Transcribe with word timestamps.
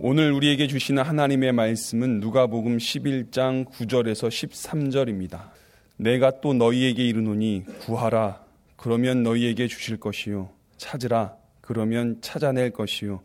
오늘 0.00 0.30
우리에게 0.30 0.68
주시는 0.68 1.02
하나님의 1.02 1.50
말씀은 1.50 2.20
누가복음 2.20 2.76
11장 2.78 3.68
9절에서 3.68 4.28
13절입니다. 4.28 5.50
내가 5.96 6.40
또 6.40 6.54
너희에게 6.54 7.04
이르노니 7.04 7.64
구하라. 7.80 8.40
그러면 8.76 9.24
너희에게 9.24 9.66
주실 9.66 9.96
것이요. 9.96 10.50
찾으라. 10.76 11.34
그러면 11.60 12.18
찾아낼 12.20 12.70
것이요. 12.70 13.22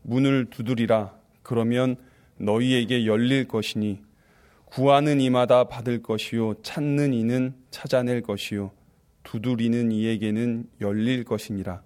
문을 0.00 0.46
두드리라. 0.46 1.14
그러면 1.42 1.96
너희에게 2.38 3.04
열릴 3.04 3.46
것이니 3.46 4.00
구하는 4.64 5.20
이마다 5.20 5.64
받을 5.64 6.02
것이요. 6.02 6.62
찾는 6.62 7.12
이는 7.12 7.54
찾아낼 7.70 8.22
것이요. 8.22 8.70
두드리는 9.24 9.92
이에게는 9.92 10.70
열릴 10.80 11.24
것이니라. 11.24 11.82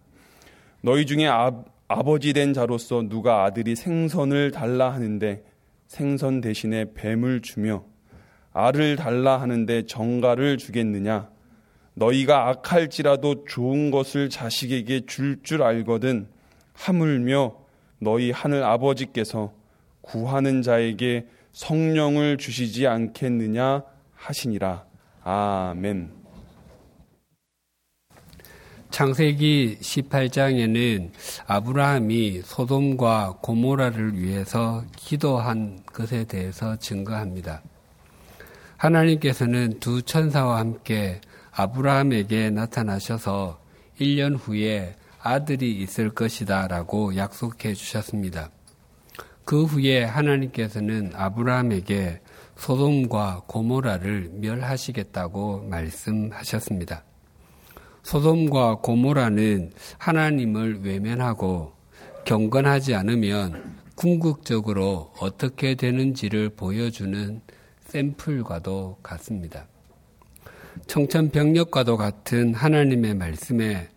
너희 0.82 1.06
중에 1.06 1.26
아, 1.26 1.50
아버지 1.88 2.34
된 2.34 2.52
자로서 2.52 3.02
누가 3.08 3.44
아들이 3.44 3.74
생선을 3.74 4.50
달라 4.50 4.92
하는데 4.92 5.42
생선 5.86 6.42
대신에 6.42 6.92
뱀을 6.92 7.40
주며 7.40 7.82
알을 8.52 8.96
달라 8.96 9.40
하는데 9.40 9.86
정가를 9.86 10.58
주겠느냐? 10.58 11.30
너희가 11.94 12.48
악할지라도 12.48 13.46
좋은 13.46 13.90
것을 13.90 14.28
자식에게 14.28 15.06
줄줄 15.06 15.42
줄 15.42 15.62
알거든 15.62 16.28
하물며 16.74 17.56
너희 18.00 18.30
하늘 18.30 18.62
아버지께서 18.62 19.52
구하는 20.02 20.62
자에게 20.62 21.26
성령을 21.52 22.36
주시지 22.36 22.86
않겠느냐 22.86 23.82
하시니라. 24.14 24.84
아멘. 25.24 26.17
창세기 28.90 29.78
18장에는 29.80 31.10
아브라함이 31.46 32.42
소돔과 32.44 33.38
고모라를 33.42 34.20
위해서 34.20 34.84
기도한 34.96 35.80
것에 35.86 36.24
대해서 36.24 36.76
증거합니다. 36.76 37.62
하나님께서는 38.76 39.78
두 39.80 40.02
천사와 40.02 40.58
함께 40.58 41.20
아브라함에게 41.52 42.50
나타나셔서 42.50 43.60
1년 44.00 44.38
후에 44.38 44.96
아들이 45.20 45.76
있을 45.82 46.10
것이다 46.10 46.68
라고 46.68 47.16
약속해 47.16 47.74
주셨습니다. 47.74 48.50
그 49.44 49.64
후에 49.64 50.04
하나님께서는 50.04 51.12
아브라함에게 51.14 52.20
소돔과 52.56 53.44
고모라를 53.46 54.30
멸하시겠다고 54.34 55.68
말씀하셨습니다. 55.68 57.04
소돔과 58.08 58.76
고모라는 58.76 59.70
하나님을 59.98 60.80
외면하고 60.82 61.74
경건하지 62.24 62.94
않으면 62.94 63.76
궁극적으로 63.96 65.12
어떻게 65.20 65.74
되는지를 65.74 66.48
보여주는 66.48 67.42
샘플과도 67.84 68.96
같습니다. 69.02 69.66
청천벽력과도 70.86 71.98
같은 71.98 72.54
하나님의 72.54 73.14
말씀에 73.14 73.88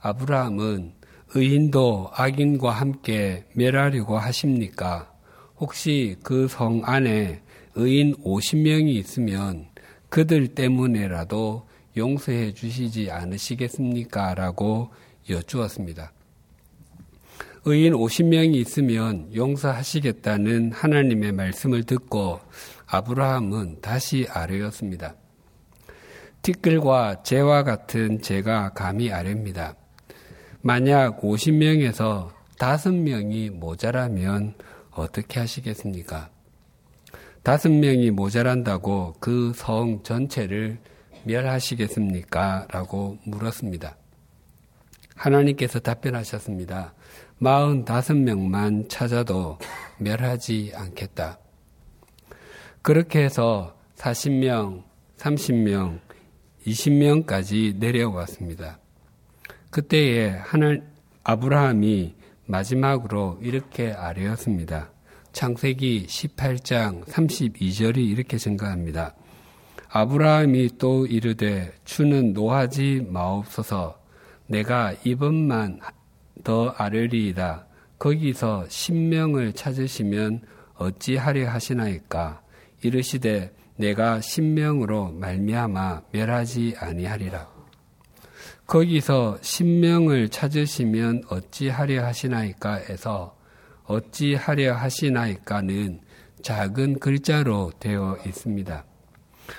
아브라함은 0.00 0.94
의인도 1.34 2.08
악인과 2.14 2.70
함께 2.70 3.44
멸하려고 3.52 4.16
하십니까? 4.16 5.12
혹시 5.58 6.16
그 6.22 6.48
성 6.48 6.80
안에 6.84 7.42
의인 7.74 8.14
50명이 8.24 8.94
있으면 8.94 9.66
그들 10.08 10.48
때문에라도 10.54 11.67
용서해 11.98 12.54
주시지 12.54 13.10
않으시겠습니까? 13.10 14.34
라고 14.34 14.90
여쭈었습니다. 15.28 16.12
의인 17.64 17.92
50명이 17.92 18.54
있으면 18.54 19.28
용서하시겠다는 19.34 20.72
하나님의 20.72 21.32
말씀을 21.32 21.84
듣고 21.84 22.40
아브라함은 22.86 23.80
다시 23.82 24.26
아뢰었습니다. 24.30 25.14
티끌과 26.40 27.22
재와 27.24 27.64
같은 27.64 28.22
재가 28.22 28.70
감히 28.72 29.12
아뢰입니다. 29.12 29.74
만약 30.62 31.20
50명에서 31.20 32.30
5명이 32.58 33.50
모자라면 33.50 34.54
어떻게 34.92 35.40
하시겠습니까? 35.40 36.30
5명이 37.44 38.10
모자란다고 38.10 39.14
그 39.20 39.52
성 39.54 40.02
전체를 40.02 40.78
멸하시겠습니까? 41.28 42.68
라고 42.70 43.18
물었습니다. 43.24 43.96
하나님께서 45.14 45.78
답변하셨습니다. 45.78 46.94
45명만 47.40 48.88
찾아도 48.88 49.58
멸하지 49.98 50.72
않겠다. 50.74 51.38
그렇게 52.82 53.22
해서 53.22 53.76
40명, 53.96 54.84
30명, 55.18 56.00
20명까지 56.66 57.76
내려왔습니다. 57.76 58.78
그때에 59.70 60.30
하나 60.30 60.76
아브라함이 61.24 62.14
마지막으로 62.46 63.38
이렇게 63.42 63.92
아뢰었습니다. 63.92 64.90
창세기 65.32 66.06
18장 66.08 67.04
32절이 67.04 67.98
이렇게 67.98 68.38
증가합니다. 68.38 69.14
아브라함이 69.90 70.78
또 70.78 71.06
이르되 71.06 71.72
주는 71.84 72.32
노하지 72.32 73.06
마옵소서 73.08 73.98
내가 74.46 74.94
이번만 75.04 75.80
더 76.44 76.70
아뢰리이다. 76.70 77.66
거기서 77.98 78.66
신명을 78.68 79.52
찾으시면 79.52 80.42
어찌하려 80.76 81.50
하시나이까 81.50 82.42
이르시되 82.82 83.52
내가 83.76 84.20
신명으로 84.20 85.12
말미암아 85.12 86.02
멸하지 86.12 86.74
아니하리라. 86.78 87.48
거기서 88.66 89.38
신명을 89.40 90.28
찾으시면 90.28 91.24
어찌하려 91.28 92.04
하시나이까에서 92.04 93.36
어찌하려 93.84 94.74
하시나이까는 94.74 96.00
작은 96.42 96.98
글자로 96.98 97.72
되어 97.80 98.18
있습니다. 98.26 98.84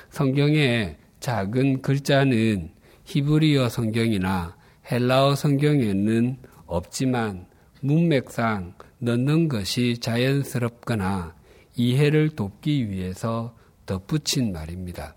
성경에 0.10 0.98
작은 1.20 1.82
글자는 1.82 2.72
히브리어 3.06 3.70
성경이나 3.70 4.56
헬라어 4.92 5.36
성경에는 5.36 6.38
없지만 6.66 7.48
문맥상 7.82 8.74
넣는 9.00 9.48
것이 9.48 9.98
자연스럽거나 10.00 11.36
이해를 11.76 12.30
돕기 12.30 12.90
위해서 12.90 13.56
덧붙인 13.86 14.52
말입니다. 14.52 15.16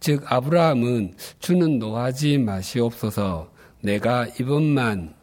즉 0.00 0.24
아브라함은 0.30 1.14
주는 1.38 1.78
노하지 1.78 2.38
마시옵소서 2.38 3.52
내가 3.80 4.26
이번만 4.40 5.14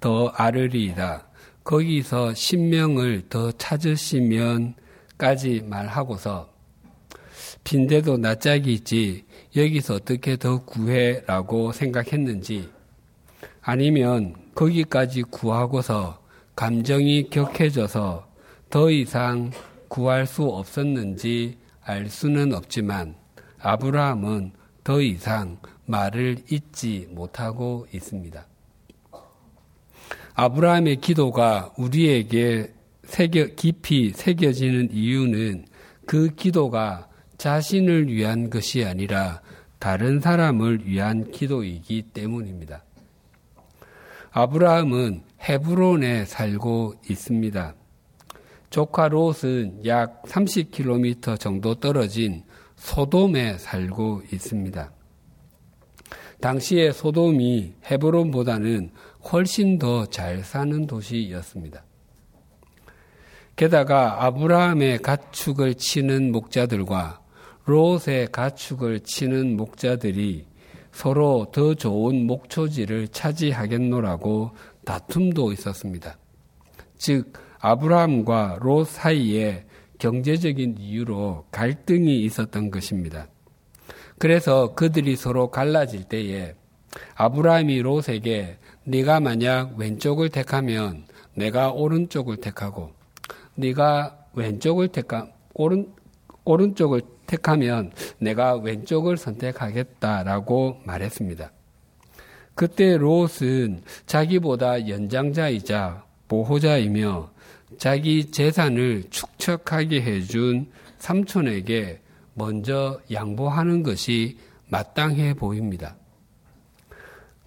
더 0.00 0.28
아르리이다. 0.28 1.28
거기서 1.62 2.34
신명을 2.34 3.28
더 3.28 3.52
찾으시면까지 3.52 4.74
말하고서 5.66 6.49
빈대도 7.64 8.16
낯짝이 8.16 8.72
있지 8.72 9.24
여기서 9.54 9.94
어떻게 9.94 10.36
더 10.36 10.64
구해라고 10.64 11.72
생각했는지 11.72 12.68
아니면 13.62 14.34
거기까지 14.54 15.22
구하고서 15.22 16.20
감정이 16.56 17.30
격해져서 17.30 18.28
더 18.70 18.90
이상 18.90 19.50
구할 19.88 20.26
수 20.26 20.44
없었는지 20.44 21.58
알 21.82 22.08
수는 22.08 22.54
없지만 22.54 23.14
아브라함은 23.58 24.52
더 24.84 25.00
이상 25.00 25.58
말을 25.86 26.38
잊지 26.50 27.08
못하고 27.10 27.86
있습니다. 27.92 28.46
아브라함의 30.34 31.00
기도가 31.00 31.72
우리에게 31.76 32.72
새겨, 33.04 33.46
깊이 33.56 34.12
새겨지는 34.14 34.90
이유는 34.92 35.66
그 36.06 36.34
기도가 36.34 37.09
자신을 37.40 38.08
위한 38.08 38.50
것이 38.50 38.84
아니라 38.84 39.40
다른 39.78 40.20
사람을 40.20 40.86
위한 40.86 41.30
기도이기 41.30 42.02
때문입니다. 42.12 42.84
아브라함은 44.30 45.22
헤브론에 45.40 46.26
살고 46.26 46.96
있습니다. 47.08 47.74
조카 48.68 49.08
롯은 49.08 49.86
약 49.86 50.22
30km 50.24 51.40
정도 51.40 51.74
떨어진 51.76 52.44
소돔에 52.76 53.56
살고 53.56 54.24
있습니다. 54.30 54.92
당시에 56.42 56.92
소돔이 56.92 57.72
헤브론보다는 57.90 58.90
훨씬 59.32 59.78
더 59.78 60.04
잘 60.04 60.44
사는 60.44 60.86
도시였습니다. 60.86 61.84
게다가 63.56 64.26
아브라함의 64.26 64.98
가축을 64.98 65.76
치는 65.76 66.32
목자들과 66.32 67.19
롯의 67.70 68.32
가축을 68.32 69.00
치는 69.00 69.56
목자들이 69.56 70.44
서로 70.90 71.46
더 71.52 71.74
좋은 71.74 72.26
목초지를 72.26 73.06
차지하겠노라고 73.08 74.50
다툼도 74.84 75.52
있었습니다. 75.52 76.18
즉 76.98 77.32
아브라함과 77.60 78.58
롯 78.60 78.88
사이에 78.88 79.66
경제적인 79.98 80.78
이유로 80.80 81.44
갈등이 81.52 82.24
있었던 82.24 82.72
것입니다. 82.72 83.28
그래서 84.18 84.74
그들이 84.74 85.14
서로 85.14 85.50
갈라질 85.50 86.04
때에 86.04 86.54
아브라함이 87.14 87.82
롯에게 87.82 88.58
네가 88.84 89.20
만약 89.20 89.76
왼쪽을 89.76 90.30
택하면 90.30 91.04
내가 91.34 91.70
오른쪽을 91.70 92.38
택하고 92.38 92.90
네가 93.54 94.16
왼쪽을 94.34 94.88
택하 94.88 95.28
오른 95.54 95.99
오른쪽을 96.50 97.02
택하면 97.26 97.92
내가 98.18 98.56
왼쪽을 98.56 99.16
선택하겠다라고 99.16 100.80
말했습니다. 100.84 101.52
그때 102.54 102.96
롯은 102.96 103.82
자기보다 104.06 104.88
연장자이자 104.88 106.04
보호자이며 106.28 107.30
자기 107.78 108.30
재산을 108.30 109.04
축척하게 109.10 110.02
해준 110.02 110.66
삼촌에게 110.98 112.00
먼저 112.34 113.00
양보하는 113.10 113.82
것이 113.82 114.38
마땅해 114.68 115.34
보입니다. 115.34 115.96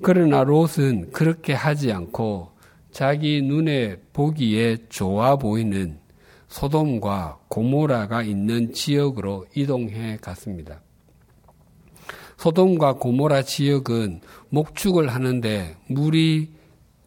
그러나 0.02 0.44
롯은 0.44 1.12
그렇게 1.12 1.54
하지 1.54 1.92
않고 1.92 2.52
자기 2.92 3.42
눈에 3.42 3.98
보기에 4.14 4.78
좋아 4.90 5.36
보이는 5.36 6.00
소돔과 6.54 7.40
고모라가 7.48 8.22
있는 8.22 8.74
지역으로 8.74 9.48
이동해 9.56 10.18
갔습니다. 10.22 10.82
소돔과 12.38 12.94
고모라 12.94 13.42
지역은 13.42 14.22
목축을 14.50 15.10
하는데 15.10 15.76
물이 15.88 16.52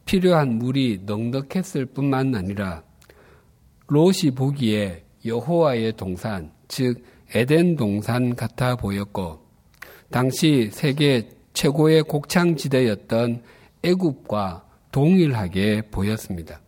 필요한 0.04 0.58
물이 0.58 1.02
넉넉했을 1.06 1.86
뿐만 1.86 2.34
아니라 2.34 2.82
롯이 3.86 4.32
보기에 4.34 5.04
여호와의 5.24 5.92
동산, 5.92 6.50
즉 6.66 7.04
에덴 7.32 7.76
동산 7.76 8.34
같아 8.34 8.74
보였고 8.74 9.46
당시 10.10 10.70
세계 10.72 11.28
최고의 11.52 12.02
곡창지대였던 12.02 13.42
애굽과 13.84 14.64
동일하게 14.90 15.82
보였습니다. 15.92 16.60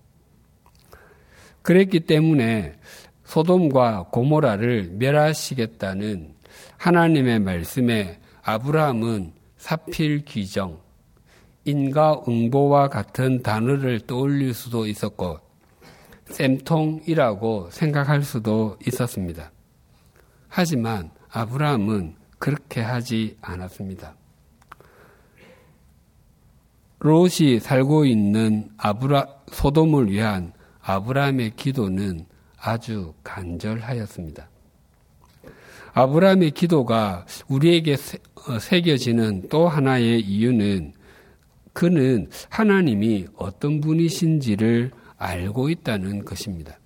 그랬기 1.68 2.00
때문에 2.00 2.78
소돔과 3.24 4.06
고모라를 4.10 4.92
멸하시겠다는 4.94 6.32
하나님의 6.78 7.40
말씀에 7.40 8.20
아브라함은 8.42 9.34
사필 9.58 10.24
귀정, 10.24 10.80
인가응보와 11.66 12.88
같은 12.88 13.42
단어를 13.42 14.00
떠올릴 14.00 14.54
수도 14.54 14.86
있었고 14.86 15.40
쌤통이라고 16.30 17.68
생각할 17.70 18.22
수도 18.22 18.78
있었습니다. 18.86 19.52
하지만 20.48 21.10
아브라함은 21.28 22.14
그렇게 22.38 22.80
하지 22.80 23.36
않았습니다. 23.42 24.16
롯이 27.00 27.60
살고 27.60 28.06
있는 28.06 28.70
아브라 28.78 29.26
소돔을 29.52 30.10
위한 30.10 30.54
아브라함의 30.88 31.52
기도는 31.54 32.24
아주 32.58 33.12
간절하였습니다. 33.22 34.48
아브라함의 35.92 36.52
기도가 36.52 37.26
우리에게 37.46 37.96
어, 38.48 38.58
새겨지는 38.58 39.48
또 39.50 39.68
하나의 39.68 40.20
이유는 40.20 40.94
그는 41.74 42.30
하나님이 42.48 43.26
어떤 43.36 43.82
분이신지를 43.82 44.90
알고 45.18 45.68
있다는 45.68 46.24
것입니다. 46.24 46.78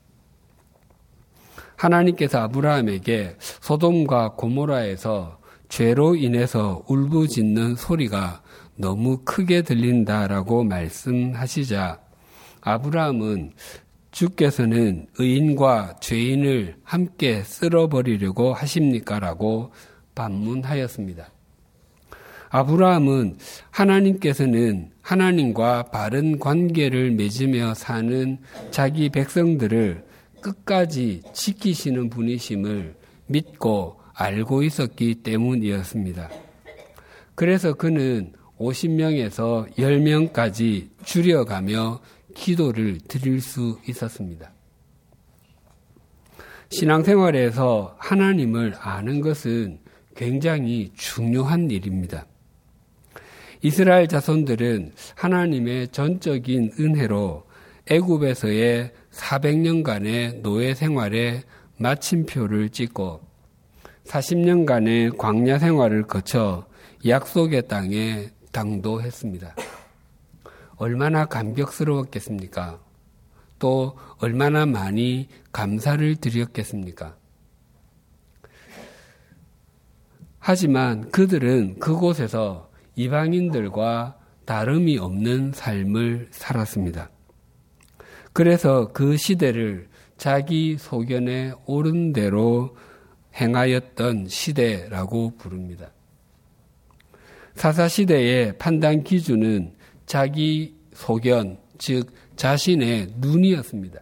하나님께서 1.76 2.40
아브라함에게 2.40 3.37
소돔과 3.38 4.32
고모라에서 4.32 5.38
죄로 5.69 6.16
인해서 6.16 6.82
울부짖는 6.88 7.76
소리가 7.76 8.43
너무 8.75 9.19
크게 9.25 9.62
들린다라고 9.62 10.64
말씀하시자 10.64 12.00
아브라함은 12.62 13.52
주께서는 14.12 15.06
의인과 15.19 15.97
죄인을 16.00 16.76
함께 16.85 17.43
쓸어버리려고 17.43 18.53
하십니까? 18.55 19.19
라고 19.19 19.73
반문하였습니다. 20.14 21.31
아브라함은 22.50 23.38
하나님께서는 23.70 24.91
하나님과 25.00 25.85
바른 25.85 26.38
관계를 26.38 27.12
맺으며 27.12 27.73
사는 27.75 28.38
자기 28.70 29.09
백성들을 29.09 30.05
끝까지 30.43 31.23
지키시는 31.32 32.11
분이심을 32.11 32.94
믿고 33.26 34.00
알고 34.12 34.62
있었기 34.64 35.17
때문이었습니다. 35.17 36.29
그래서 37.35 37.73
그는 37.73 38.35
50명에서 38.59 39.75
10명까지 39.76 40.88
줄여가며 41.05 42.00
기도를 42.34 42.99
드릴 43.08 43.40
수 43.40 43.79
있었습니다. 43.88 44.52
신앙생활에서 46.70 47.96
하나님을 47.99 48.75
아는 48.79 49.20
것은 49.20 49.81
굉장히 50.17 50.93
중요한 50.94 51.70
일입니다. 51.70 52.26
이스라엘 53.62 54.08
자손들은 54.08 54.93
하나님의 55.14 55.88
전적인 55.88 56.73
은혜로 56.81 57.44
애굽에서의 57.90 58.93
400년간의 59.12 60.40
노예 60.40 60.75
생활에 60.75 61.43
마침표를 61.78 62.70
찍고 62.70 63.20
40년간의 64.05 65.17
광야 65.17 65.58
생활을 65.58 66.05
거쳐 66.05 66.67
약속의 67.06 67.69
땅에 67.69 68.31
당도했습니다. 68.52 69.55
얼마나 70.82 71.26
감격스러웠겠습니까? 71.26 72.81
또 73.61 73.96
얼마나 74.19 74.67
많이 74.67 75.29
감사를 75.52 76.17
드렸겠습니까? 76.17 77.17
하지만 80.40 81.08
그들은 81.12 81.79
그곳에서 81.79 82.69
이방인들과 82.96 84.19
다름이 84.44 84.99
없는 84.99 85.52
삶을 85.55 86.31
살았습니다. 86.32 87.11
그래서 88.32 88.90
그 88.93 89.17
시대를 89.17 89.88
자기 90.16 90.76
소견에 90.78 91.52
옳은 91.66 92.12
대로 92.12 92.76
행하였던 93.37 94.26
시대라고 94.26 95.37
부릅니다. 95.37 95.92
사사시대의 97.54 98.59
판단 98.59 99.04
기준은 99.04 99.80
자기 100.12 100.75
소견, 100.92 101.57
즉 101.78 102.12
자신의 102.37 103.14
눈이었습니다. 103.16 103.99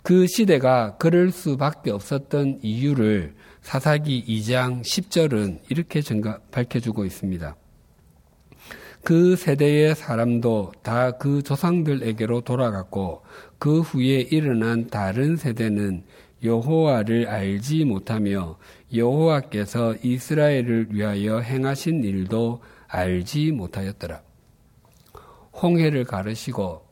그 0.00 0.26
시대가 0.26 0.96
그럴 0.96 1.30
수밖에 1.30 1.90
없었던 1.90 2.60
이유를 2.62 3.34
사사기 3.60 4.24
2장 4.26 4.80
10절은 4.80 5.60
이렇게 5.68 6.00
밝혀주고 6.50 7.04
있습니다. 7.04 7.54
그 9.04 9.36
세대의 9.36 9.94
사람도 9.94 10.72
다 10.82 11.18
그 11.18 11.42
조상들에게로 11.42 12.40
돌아갔고 12.40 13.20
그 13.58 13.82
후에 13.82 14.22
일어난 14.30 14.86
다른 14.86 15.36
세대는 15.36 16.04
여호와를 16.42 17.28
알지 17.28 17.84
못하며 17.84 18.56
여호와께서 18.94 19.96
이스라엘을 20.02 20.86
위하여 20.94 21.40
행하신 21.40 22.04
일도 22.04 22.62
알지 22.88 23.52
못하였더라. 23.52 24.31
홍해를 25.62 26.04
가르시고 26.04 26.86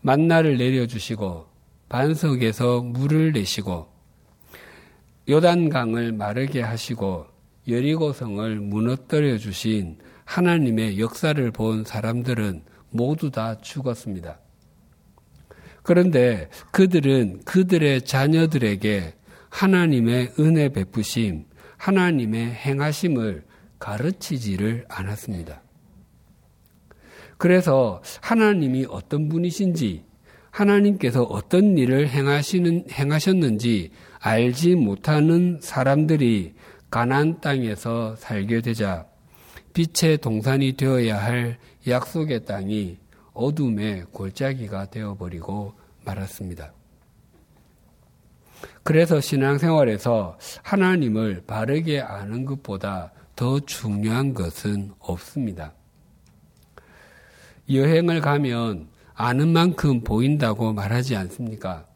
만나를 0.00 0.56
내려주시고 0.58 1.46
반석에서 1.88 2.82
물을 2.82 3.32
내시고 3.32 3.88
요단강을 5.28 6.12
마르게 6.12 6.62
하시고 6.62 7.26
여리고성을 7.68 8.56
무너뜨려 8.60 9.38
주신 9.38 9.98
하나님의 10.24 10.98
역사를 10.98 11.50
본 11.50 11.84
사람들은 11.84 12.62
모두 12.90 13.30
다 13.30 13.60
죽었습니다. 13.60 14.38
그런데 15.82 16.48
그들은 16.70 17.42
그들의 17.44 18.02
자녀들에게 18.02 19.14
하나님의 19.48 20.34
은혜 20.38 20.68
베푸심, 20.68 21.46
하나님의 21.76 22.52
행하심을 22.52 23.44
가르치지를 23.78 24.84
않았습니다. 24.88 25.62
그래서 27.40 28.02
하나님이 28.20 28.84
어떤 28.90 29.30
분이신지, 29.30 30.04
하나님께서 30.50 31.22
어떤 31.22 31.78
일을 31.78 32.06
행하시는, 32.06 32.90
행하셨는지 32.90 33.92
알지 34.18 34.74
못하는 34.74 35.58
사람들이 35.62 36.52
가난 36.90 37.40
땅에서 37.40 38.14
살게 38.16 38.60
되자 38.60 39.06
빛의 39.72 40.18
동산이 40.18 40.74
되어야 40.74 41.16
할 41.16 41.56
약속의 41.88 42.44
땅이 42.44 42.98
어둠의 43.32 44.04
골짜기가 44.12 44.90
되어버리고 44.90 45.72
말았습니다. 46.04 46.74
그래서 48.82 49.18
신앙생활에서 49.18 50.36
하나님을 50.62 51.44
바르게 51.46 52.00
아는 52.00 52.44
것보다 52.44 53.14
더 53.34 53.58
중요한 53.60 54.34
것은 54.34 54.92
없습니다. 54.98 55.72
여행을 57.72 58.20
가면 58.20 58.88
아는 59.14 59.52
만큼 59.52 60.00
보인다고 60.02 60.72
말하지 60.72 61.16
않습니까? 61.16 61.86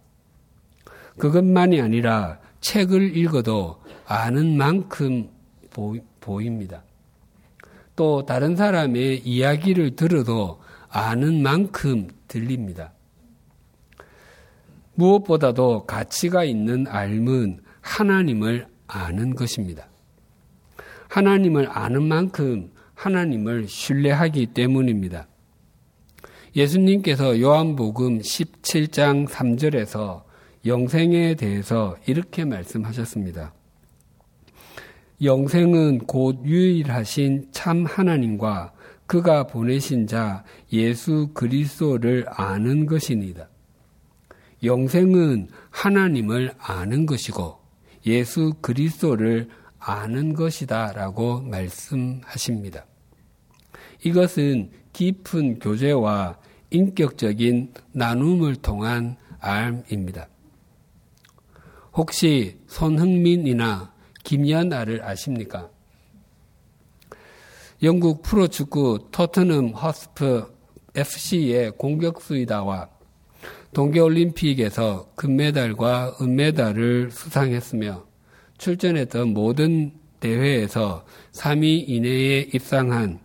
그것만이 1.18 1.80
아니라 1.80 2.38
책을 2.60 3.16
읽어도 3.16 3.82
아는 4.06 4.56
만큼 4.56 5.30
보, 5.70 6.40
입니다 6.40 6.82
또 7.96 8.24
다른 8.24 8.56
사람의 8.56 9.20
이야기를 9.26 9.96
들어도 9.96 10.60
아는 10.88 11.42
만큼 11.42 12.08
들립니다. 12.28 12.92
무엇보다도 14.94 15.86
가치가 15.86 16.44
있는 16.44 16.86
알은 16.88 17.60
하나님을 17.80 18.66
아는 18.86 19.34
것입니다. 19.34 19.86
하나님을 21.08 21.68
아는 21.70 22.02
만큼 22.04 22.70
하나님을 22.94 23.68
신뢰하기 23.68 24.46
때문입니다. 24.46 25.26
예수님께서 26.56 27.40
요한복음 27.40 28.20
17장 28.20 29.26
3절에서 29.26 30.22
영생에 30.64 31.34
대해서 31.34 31.96
이렇게 32.06 32.44
말씀하셨습니다. 32.44 33.52
영생은 35.20 35.98
곧 36.06 36.44
유일하신 36.44 37.48
참 37.50 37.84
하나님과 37.84 38.72
그가 39.06 39.48
보내신 39.48 40.06
자 40.06 40.44
예수 40.72 41.30
그리스도를 41.34 42.24
아는 42.28 42.86
것이니다. 42.86 43.48
영생은 44.62 45.48
하나님을 45.70 46.54
아는 46.58 47.04
것이고 47.04 47.58
예수 48.06 48.54
그리스도를 48.60 49.48
아는 49.80 50.34
것이다라고 50.34 51.40
말씀하십니다. 51.40 52.86
이것은 54.04 54.70
깊은 54.92 55.58
교제와 55.58 56.38
인격적인 56.74 57.72
나눔을 57.92 58.56
통한 58.56 59.16
암입니다. 59.38 60.28
혹시 61.92 62.58
손흥민이나 62.66 63.92
김연아를 64.24 65.04
아십니까? 65.04 65.70
영국 67.84 68.22
프로축구 68.22 69.08
토트넘 69.12 69.68
허스프 69.70 70.52
FC의 70.96 71.72
공격수이다와 71.72 72.88
동계올림픽에서 73.72 75.12
금메달과 75.14 76.16
은메달을 76.20 77.10
수상했으며 77.12 78.04
출전했던 78.58 79.28
모든 79.28 79.92
대회에서 80.18 81.04
3위 81.32 81.88
이내에 81.88 82.48
입상한 82.52 83.20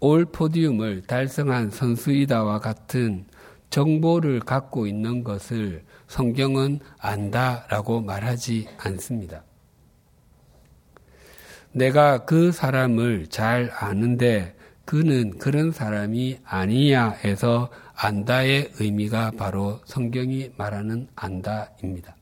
올 0.00 0.24
포디움을 0.26 1.02
달성한 1.02 1.70
선수이다와 1.70 2.60
같은 2.60 3.26
정보를 3.70 4.40
갖고 4.40 4.86
있는 4.86 5.24
것을 5.24 5.84
성경은 6.06 6.80
안다라고 6.98 8.00
말하지 8.00 8.68
않습니다. 8.78 9.42
내가 11.72 12.24
그 12.24 12.52
사람을 12.52 13.26
잘 13.26 13.70
아는데 13.74 14.54
그는 14.84 15.36
그런 15.38 15.72
사람이 15.72 16.38
아니야 16.44 17.10
해서 17.10 17.70
안다의 17.94 18.72
의미가 18.78 19.32
바로 19.36 19.80
성경이 19.84 20.52
말하는 20.56 21.08
안다입니다. 21.16 22.16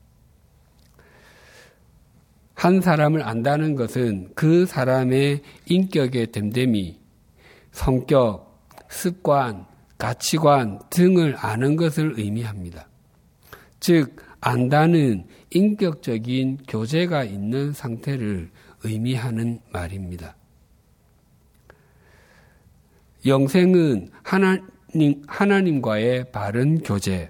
한 2.55 2.81
사람을 2.81 3.21
안다는 3.21 3.75
것은 3.75 4.29
그 4.33 4.65
사람의 4.65 5.41
인격의 5.67 6.31
됨됨이, 6.31 6.97
성격, 7.75 8.57
습관, 8.89 9.65
가치관 9.97 10.79
등을 10.89 11.35
아는 11.37 11.75
것을 11.75 12.17
의미합니다. 12.17 12.87
즉, 13.81 14.15
안다는 14.39 15.27
인격적인 15.49 16.59
교제가 16.69 17.25
있는 17.25 17.73
상태를 17.73 18.49
의미하는 18.83 19.59
말입니다. 19.73 20.37
영생은 23.25 24.09
하나님, 24.23 25.23
하나님과의 25.27 26.31
바른 26.31 26.79
교제, 26.79 27.29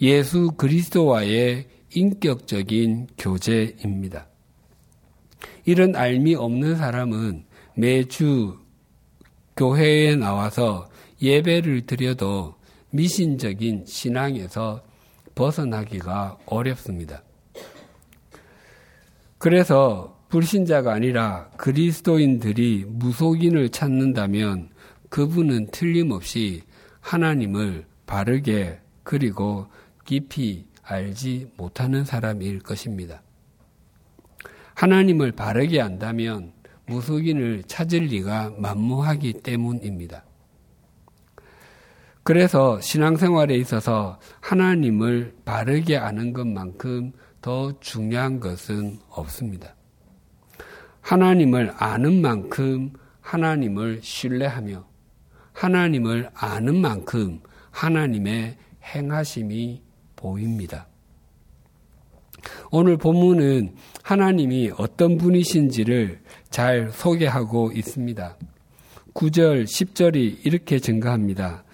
예수 0.00 0.50
그리스도와의 0.56 1.68
인격적인 1.94 3.06
교제입니다. 3.16 4.26
이런 5.64 5.94
알미 5.94 6.34
없는 6.34 6.74
사람은 6.76 7.44
매주 7.76 8.58
교회에 9.60 10.16
나와서 10.16 10.88
예배를 11.20 11.84
드려도 11.84 12.54
미신적인 12.92 13.84
신앙에서 13.86 14.82
벗어나기가 15.34 16.38
어렵습니다. 16.46 17.22
그래서 19.36 20.18
불신자가 20.30 20.94
아니라 20.94 21.50
그리스도인들이 21.58 22.86
무속인을 22.88 23.68
찾는다면 23.68 24.70
그분은 25.10 25.66
틀림없이 25.72 26.62
하나님을 27.00 27.84
바르게 28.06 28.80
그리고 29.02 29.66
깊이 30.06 30.64
알지 30.82 31.50
못하는 31.58 32.06
사람일 32.06 32.60
것입니다. 32.60 33.20
하나님을 34.72 35.32
바르게 35.32 35.82
안다면 35.82 36.54
무속인을 36.90 37.62
찾을 37.66 38.00
리가 38.06 38.54
만무하기 38.58 39.34
때문입니다. 39.44 40.24
그래서 42.22 42.80
신앙생활에 42.80 43.54
있어서 43.56 44.18
하나님을 44.40 45.36
바르게 45.44 45.96
아는 45.96 46.32
것만큼 46.32 47.12
더 47.40 47.78
중요한 47.80 48.40
것은 48.40 48.98
없습니다. 49.08 49.74
하나님을 51.00 51.72
아는 51.76 52.20
만큼 52.20 52.92
하나님을 53.20 54.00
신뢰하며 54.02 54.84
하나님을 55.52 56.30
아는 56.34 56.80
만큼 56.80 57.40
하나님의 57.70 58.58
행하심이 58.82 59.82
보입니다. 60.16 60.89
오늘 62.70 62.96
본문은 62.96 63.74
하나님이 64.02 64.72
어떤 64.76 65.18
분이신지를 65.18 66.20
잘 66.50 66.90
소개하고 66.92 67.72
있습니다. 67.72 68.36
9절, 69.14 69.64
10절이 69.64 70.46
이렇게 70.46 70.78
증가합니다. 70.78 71.64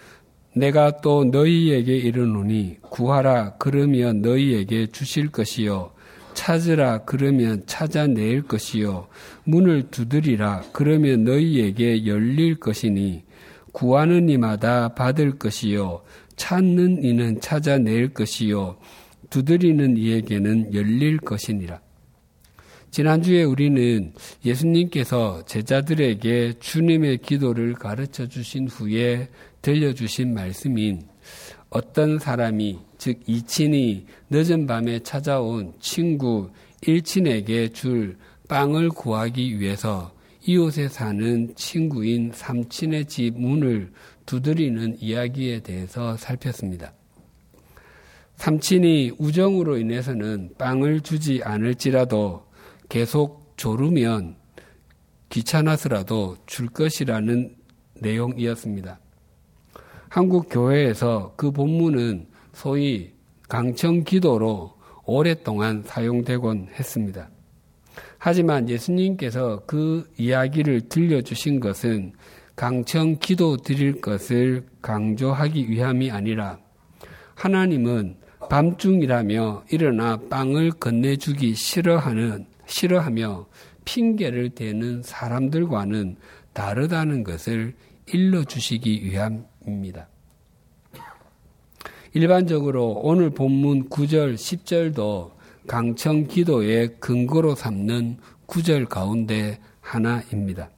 내가 0.57 1.03
또 1.03 1.25
너희에게 1.25 1.97
이르노니 1.97 2.79
구하라 2.81 3.57
그러면 3.59 4.23
너희에게 4.23 4.87
주실 4.87 5.31
것이요 5.31 5.93
찾으라 6.33 7.05
그러면 7.05 7.63
찾아낼 7.67 8.43
것이요 8.43 9.09
문을 9.45 9.91
두드리라 9.91 10.63
그러면 10.73 11.25
너희에게 11.25 12.07
열릴 12.07 12.59
것이니 12.59 13.25
구하는 13.73 14.31
이마다 14.31 14.95
받을 14.95 15.39
것이요 15.39 16.03
찾는 16.37 17.05
이는 17.05 17.41
찾아낼 17.41 18.15
것이요 18.15 18.77
두드리는 19.31 19.97
이에게는 19.97 20.75
열릴 20.75 21.19
것이니라. 21.19 21.81
지난주에 22.91 23.43
우리는 23.43 24.13
예수님께서 24.45 25.45
제자들에게 25.45 26.55
주님의 26.61 27.19
기도를 27.19 27.75
가르쳐 27.75 28.27
주신 28.27 28.69
후에 28.69 29.29
들려주신 29.61 30.33
말씀인 30.33 31.03
어떤 31.69 32.19
사람이 32.19 32.79
즉 32.97 33.21
이친이 33.27 34.07
늦은 34.31 34.67
밤에 34.67 35.01
찾아온 35.01 35.75
친구 35.81 36.51
일친에게 36.87 37.69
줄 37.69 38.17
빵을 38.49 38.91
구하기 38.91 39.61
위해서 39.61 40.13
이웃에 40.47 40.89
사는 40.89 41.53
친구인 41.57 42.31
삼친의 42.33 43.07
집 43.07 43.39
문을 43.39 43.93
두드리는 44.25 44.97
이야기에 45.01 45.61
대해서 45.61 46.17
살폈습니다. 46.17 46.96
삼친이 48.37 49.13
우정으로 49.19 49.79
인해서는 49.79 50.55
빵을 50.59 51.01
주지 51.01 51.41
않을지라도 51.43 52.47
계속 52.89 53.53
조르면 53.57 54.37
귀찮아서라도 55.31 56.37
줄 56.47 56.69
것이라는 56.69 57.57
내용이었습니다. 58.01 59.01
한국 60.09 60.49
교회에서 60.51 61.35
그 61.37 61.51
본문은 61.51 62.27
소위 62.53 63.13
강청 63.49 64.05
기도로 64.05 64.75
오랫동안 65.05 65.83
사용되곤 65.85 66.69
했습니다. 66.79 67.31
하지만 68.19 68.69
예수님께서 68.69 69.63
그 69.67 70.11
이야기를 70.19 70.89
들려주신 70.89 71.61
것은 71.61 72.13
강청 72.55 73.19
기도 73.19 73.57
드릴 73.57 74.01
것을 74.01 74.67
강조하기 74.81 75.71
위함이 75.71 76.11
아니라 76.11 76.59
하나님은 77.35 78.17
밤중이라며 78.49 79.65
일어나 79.71 80.17
빵을 80.31 80.73
건네주기 80.73 81.55
싫어하는, 81.55 82.47
싫어하며 82.67 83.47
핑계를 83.85 84.51
대는 84.51 85.03
사람들과는 85.03 86.17
다르다는 86.53 87.25
것을 87.25 87.75
일러 88.07 88.45
주시기 88.45 89.05
위함입니다. 89.05 90.09
일반적으로 92.13 92.93
오늘 93.03 93.31
본문 93.31 93.89
9절, 93.91 94.35
10절도 94.35 95.33
강청 95.67 96.27
기도의 96.27 96.97
근거로 96.99 97.55
삼는 97.55 98.19
9절 98.47 98.89
가운데 98.89 99.59
하나입니다. 99.81 100.71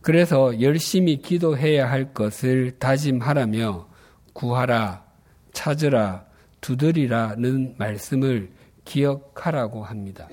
그래서 0.00 0.60
열심히 0.60 1.18
기도해야 1.20 1.90
할 1.90 2.14
것을 2.14 2.72
다짐하라며 2.78 3.88
구하라, 4.32 5.04
찾으라, 5.52 6.27
두드리라는 6.60 7.74
말씀을 7.78 8.50
기억하라고 8.84 9.84
합니다. 9.84 10.28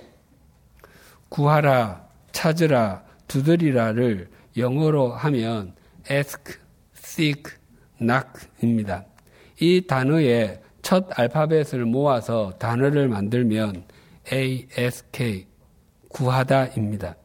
구하라, 1.30 2.08
찾으라, 2.32 3.04
두드리라를 3.28 4.30
영어로 4.58 5.12
하면 5.12 5.74
ask, 6.10 6.56
seek, 6.96 7.44
knock입니다. 8.00 9.06
이 9.60 9.86
단어의 9.86 10.62
첫 10.82 11.08
알파벳을 11.20 11.86
모아서 11.86 12.52
단어를 12.60 13.10
만들면 13.10 13.86
ask, 14.32 15.48
구하다입니다. 16.10 17.16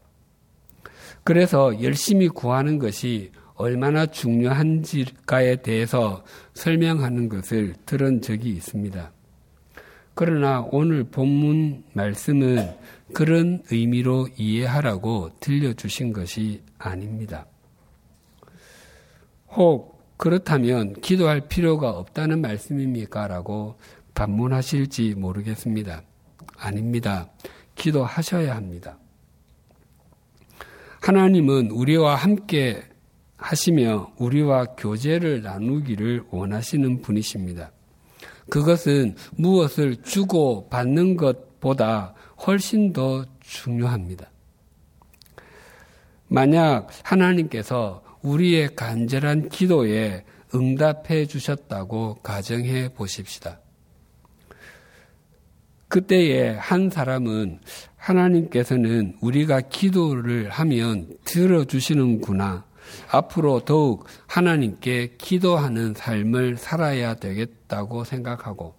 그래서 1.23 1.83
열심히 1.83 2.29
구하는 2.29 2.79
것이 2.79 3.31
얼마나 3.55 4.07
중요한지가에 4.07 5.57
대해서 5.57 6.25
설명하는 6.61 7.31
것을 7.31 7.75
들은 7.87 8.21
적이 8.21 8.51
있습니다. 8.51 9.11
그러나 10.15 10.61
오늘 10.71 11.05
본문 11.05 11.85
말씀은 11.95 12.77
그런 13.15 13.63
의미로 13.71 14.29
이해하라고 14.37 15.31
들려주신 15.41 16.13
것이 16.13 16.63
아닙니다. 16.77 17.47
혹 19.53 19.99
그렇다면 20.19 21.01
기도할 21.01 21.49
필요가 21.49 21.89
없다는 21.89 22.43
말씀입니까? 22.43 23.27
라고 23.27 23.77
반문하실지 24.13 25.15
모르겠습니다. 25.15 26.03
아닙니다. 26.59 27.31
기도하셔야 27.75 28.55
합니다. 28.55 28.99
하나님은 31.01 31.71
우리와 31.71 32.17
함께 32.17 32.83
하시며 33.41 34.13
우리와 34.19 34.67
교제를 34.77 35.43
나누기를 35.43 36.25
원하시는 36.31 37.01
분이십니다. 37.03 37.73
그것은 38.49 39.17
무엇을 39.37 40.03
주고 40.03 40.69
받는 40.69 41.17
것보다 41.17 42.15
훨씬 42.47 42.93
더 42.93 43.25
중요합니다. 43.41 44.31
만약 46.29 46.89
하나님께서 47.03 48.03
우리의 48.23 48.77
간절한 48.77 49.49
기도에 49.49 50.25
응답해 50.55 51.27
주셨다고 51.27 52.17
가정해 52.23 52.93
보십시다. 52.93 53.61
그때에 55.89 56.51
한 56.51 56.89
사람은 56.89 57.61
하나님께서는 57.97 59.17
우리가 59.21 59.61
기도를 59.61 60.49
하면 60.51 61.09
들어주시는구나. 61.25 62.65
앞으로 63.11 63.61
더욱 63.61 64.05
하나님께 64.27 65.17
기도하는 65.19 65.95
삶을 65.95 66.57
살아야 66.57 67.15
되겠다고 67.15 68.05
생각하고 68.05 68.75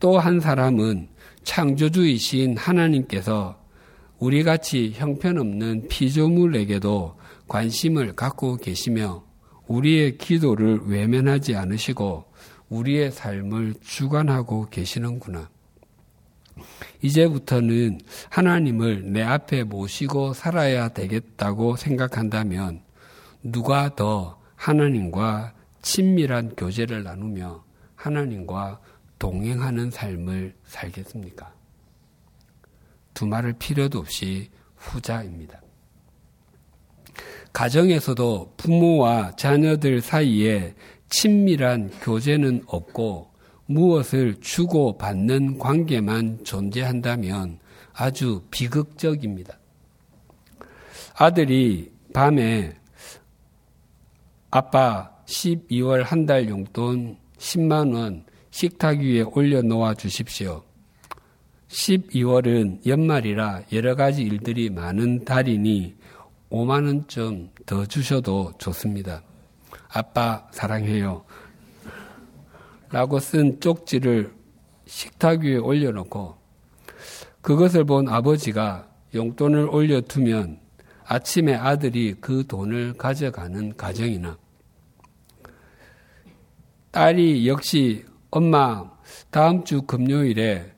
또 0.00 0.18
한 0.18 0.40
사람은 0.40 1.08
창조주이신 1.44 2.56
하나님께서 2.56 3.58
우리 4.18 4.42
같이 4.42 4.92
형편없는 4.94 5.88
피조물에게도 5.88 7.16
관심을 7.48 8.14
갖고 8.14 8.56
계시며 8.56 9.24
우리의 9.66 10.18
기도를 10.18 10.80
외면하지 10.86 11.56
않으시고 11.56 12.24
우리의 12.68 13.12
삶을 13.12 13.74
주관하고 13.82 14.68
계시는구나. 14.70 15.50
이제부터는 17.02 18.00
하나님을 18.30 19.12
내 19.12 19.22
앞에 19.22 19.64
모시고 19.64 20.32
살아야 20.32 20.88
되겠다고 20.88 21.76
생각한다면 21.76 22.83
누가 23.44 23.94
더 23.94 24.40
하나님과 24.56 25.52
친밀한 25.82 26.54
교제를 26.56 27.04
나누며 27.04 27.62
하나님과 27.94 28.80
동행하는 29.18 29.90
삶을 29.90 30.54
살겠습니까? 30.64 31.52
두 33.12 33.26
말을 33.26 33.52
필요도 33.58 33.98
없이 33.98 34.50
후자입니다. 34.76 35.60
가정에서도 37.52 38.54
부모와 38.56 39.36
자녀들 39.36 40.00
사이에 40.00 40.74
친밀한 41.10 41.90
교제는 42.00 42.64
없고 42.66 43.30
무엇을 43.66 44.40
주고 44.40 44.96
받는 44.96 45.58
관계만 45.58 46.44
존재한다면 46.44 47.58
아주 47.92 48.42
비극적입니다. 48.50 49.58
아들이 51.14 51.92
밤에 52.12 52.74
아빠 54.56 55.10
12월 55.26 56.04
한 56.04 56.26
달 56.26 56.48
용돈 56.48 57.16
10만원 57.38 58.22
식탁 58.52 59.00
위에 59.00 59.22
올려놓아 59.22 59.94
주십시오. 59.94 60.62
12월은 61.66 62.86
연말이라 62.86 63.62
여러 63.72 63.96
가지 63.96 64.22
일들이 64.22 64.70
많은 64.70 65.24
달이니 65.24 65.96
5만원 66.50 67.08
좀더 67.08 67.84
주셔도 67.86 68.52
좋습니다. 68.58 69.24
아빠 69.88 70.46
사랑해요. 70.52 71.24
라고 72.90 73.18
쓴 73.18 73.58
쪽지를 73.58 74.32
식탁 74.86 75.40
위에 75.40 75.56
올려놓고 75.56 76.36
그것을 77.40 77.82
본 77.82 78.08
아버지가 78.08 78.86
용돈을 79.16 79.68
올려두면 79.68 80.60
아침에 81.06 81.56
아들이 81.56 82.14
그 82.20 82.46
돈을 82.46 82.92
가져가는 82.92 83.76
가정이나 83.76 84.43
딸이 86.94 87.48
역시 87.48 88.04
엄마 88.30 88.88
다음 89.32 89.64
주 89.64 89.82
금요일에 89.82 90.72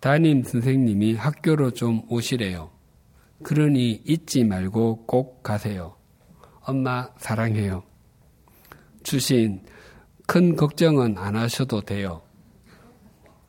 담임 0.00 0.44
선생님이 0.44 1.16
학교로 1.16 1.72
좀 1.72 2.02
오시래요. 2.08 2.70
그러니 3.42 4.02
잊지 4.06 4.44
말고 4.44 5.06
꼭 5.06 5.42
가세요. 5.42 5.96
엄마 6.60 7.10
사랑해요. 7.16 7.82
주신 9.02 9.64
큰 10.28 10.54
걱정은 10.54 11.18
안 11.18 11.34
하셔도 11.34 11.80
돼요. 11.80 12.22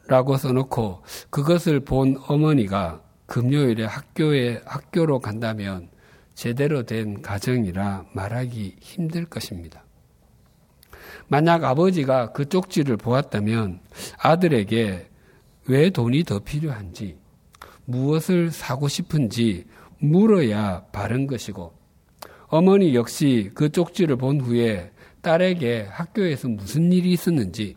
라고 0.08 0.36
써놓고 0.36 1.04
그것을 1.30 1.82
본 1.82 2.18
어머니가 2.28 3.04
금요일에 3.28 3.86
학교에, 3.86 4.64
학교로 4.66 5.20
간다면 5.20 5.92
제대로 6.34 6.82
된 6.88 7.22
가정이라 7.22 8.06
말하기 8.14 8.78
힘들 8.80 9.26
것입니다. 9.26 9.84
만약 11.28 11.64
아버지가 11.64 12.32
그 12.32 12.48
쪽지를 12.48 12.98
보았다면 12.98 13.80
아들에게 14.18 15.08
왜 15.68 15.90
돈이 15.90 16.24
더 16.24 16.40
필요한지, 16.40 17.18
무엇을 17.86 18.52
사고 18.52 18.88
싶은지 18.88 19.66
물어야 20.00 20.86
바른 20.92 21.28
것이고, 21.28 21.74
어머니 22.48 22.96
역시 22.96 23.52
그 23.54 23.70
쪽지를 23.70 24.16
본 24.16 24.42
후에 24.42 24.92
딸에게 25.22 25.88
학교에서 25.90 26.48
무슨 26.48 26.92
일이 26.92 27.12
있었는지 27.12 27.76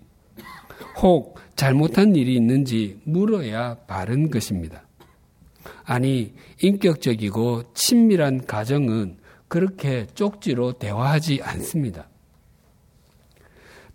혹 1.02 1.38
잘못한 1.56 2.14
일이 2.16 2.34
있는지 2.36 3.00
물어야 3.04 3.76
바른 3.86 4.30
것입니다. 4.30 4.86
아니, 5.84 6.34
인격적이고 6.60 7.74
친밀한 7.74 8.46
가정은 8.46 9.18
그렇게 9.48 10.06
쪽지로 10.14 10.72
대화하지 10.74 11.40
않습니다. 11.42 12.08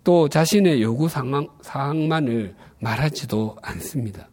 또 0.08 0.26
자신의 0.26 0.80
요구 0.80 1.06
사항만을 1.10 2.54
말하지도 2.80 3.58
않습니다. 3.60 4.30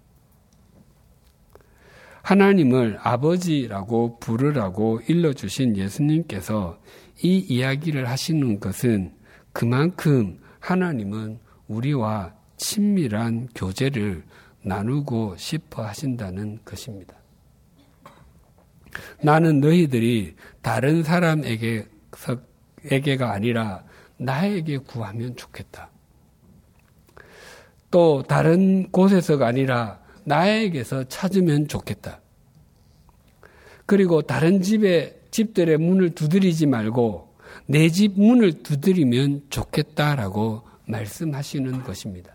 하나님을 2.22 2.98
아버지라고 3.02 4.18
부르라고 4.20 5.02
일러주신 5.06 5.76
예수님께서 5.76 6.80
이 7.22 7.40
이야기를 7.40 8.08
하시는 8.08 8.62
것은 8.62 9.16
그만큼 9.52 10.40
하나님은 10.62 11.40
우리와 11.68 12.34
친밀한 12.56 13.50
교제를 13.54 14.24
나누고 14.62 15.36
싶어 15.36 15.84
하신다는 15.84 16.60
것입니다. 16.64 17.16
나는 19.22 19.60
너희들이 19.60 20.36
다른 20.62 21.04
사람에게 21.04 21.86
녀석에게가 22.86 23.34
아니라 23.34 23.85
나에게 24.18 24.80
구하면 24.80 25.36
좋겠다. 25.36 25.90
또 27.92 28.24
다른 28.24 28.92
곳에서가 28.92 29.48
아니라 29.48 30.00
나에게서 30.24 31.06
찾으면 31.06 31.68
좋겠다. 31.68 32.22
그리고 33.86 34.22
다른 34.22 34.62
집에 34.62 35.22
집들의 35.32 35.78
문을 35.78 36.12
두드리지 36.12 36.66
말고 36.66 37.36
내 37.68 37.90
집 37.90 38.20
문을 38.20 38.64
두드리면 38.64 39.44
좋겠다라고 39.50 40.64
말씀하시는 40.88 41.84
것입니다. 41.84 42.34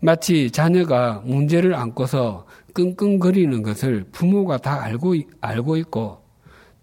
마치 0.00 0.50
자녀가 0.50 1.22
문제를 1.24 1.74
안고서 1.74 2.46
끙끙거리는 2.74 3.62
것을 3.62 4.04
부모가 4.10 4.58
다 4.58 4.82
알고, 4.82 5.14
알고 5.40 5.76
있고 5.76 6.22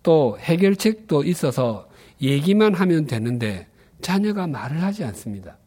또 0.03 0.37
해결책도 0.39 1.23
있어서 1.23 1.88
얘기만 2.21 2.73
하면 2.73 3.05
되는데 3.05 3.67
자녀가 4.01 4.47
말을 4.47 4.81
하지 4.81 5.03
않습니다. 5.03 5.57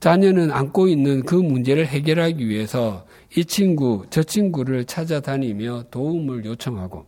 자녀는 0.00 0.50
안고 0.50 0.88
있는 0.88 1.22
그 1.22 1.34
문제를 1.34 1.86
해결하기 1.86 2.48
위해서 2.48 3.06
이 3.36 3.44
친구, 3.44 4.06
저 4.08 4.22
친구를 4.22 4.86
찾아다니며 4.86 5.84
도움을 5.90 6.46
요청하고 6.46 7.06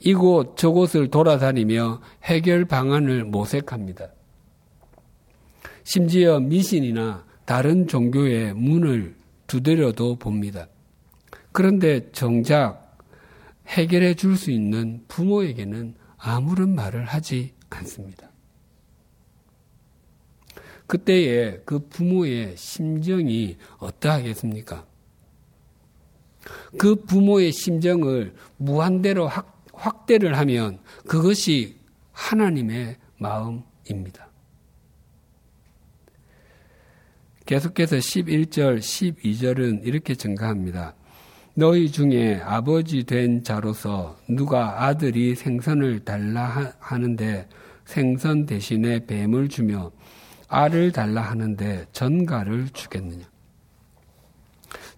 이곳, 0.00 0.58
저곳을 0.58 1.08
돌아다니며 1.08 2.02
해결 2.24 2.66
방안을 2.66 3.24
모색합니다. 3.24 4.08
심지어 5.84 6.38
미신이나 6.38 7.24
다른 7.46 7.86
종교의 7.86 8.54
문을 8.54 9.14
두드려도 9.46 10.16
봅니다. 10.16 10.66
그런데 11.52 12.10
정작 12.12 12.98
해결해 13.68 14.14
줄 14.14 14.36
수 14.36 14.50
있는 14.50 15.02
부모에게는 15.08 15.94
아무런 16.26 16.74
말을 16.74 17.04
하지 17.04 17.54
않습니다. 17.70 18.28
그때에 20.88 21.60
그 21.64 21.86
부모의 21.88 22.56
심정이 22.56 23.56
어떠하겠습니까? 23.78 24.84
그 26.78 26.96
부모의 26.96 27.52
심정을 27.52 28.34
무한대로 28.56 29.28
확, 29.28 29.64
확대를 29.72 30.36
하면 30.38 30.80
그것이 31.06 31.78
하나님의 32.10 32.96
마음입니다. 33.18 34.28
계속해서 37.46 37.96
11절, 37.96 38.78
12절은 38.78 39.86
이렇게 39.86 40.16
증가합니다. 40.16 40.96
너희 41.58 41.90
중에 41.90 42.42
아버지 42.44 43.04
된 43.04 43.42
자로서 43.42 44.18
누가 44.28 44.84
아들이 44.84 45.34
생선을 45.34 46.00
달라 46.00 46.74
하는데 46.78 47.48
생선 47.86 48.44
대신에 48.44 49.06
뱀을 49.06 49.48
주며 49.48 49.90
알을 50.48 50.92
달라 50.92 51.22
하는데 51.22 51.86
전가를 51.92 52.68
주겠느냐. 52.74 53.24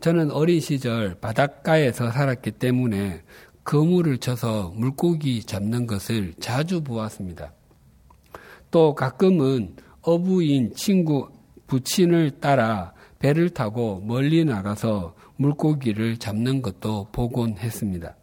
저는 0.01 0.33
어린 0.33 0.59
시절 0.59 1.14
바닷가에서 1.21 2.11
살았기 2.11 2.51
때문에 2.51 3.23
그물을 3.62 4.18
쳐서 4.18 4.73
물고기 4.75 5.44
잡는 5.44 5.87
것을 5.87 6.35
자주 6.40 6.83
보았습니다. 6.83 7.53
또 8.73 8.97
가끔은 8.97 9.77
어부인 10.03 10.75
친구 10.75 11.29
부친을 11.68 12.40
따라 12.40 12.94
배를 13.21 13.51
타고 13.51 14.03
멀리 14.05 14.44
나가서 14.44 15.14
물고기를 15.38 16.18
잡는 16.18 16.62
것도 16.62 17.09
보곤 17.11 17.57
했습니다. 17.59 18.14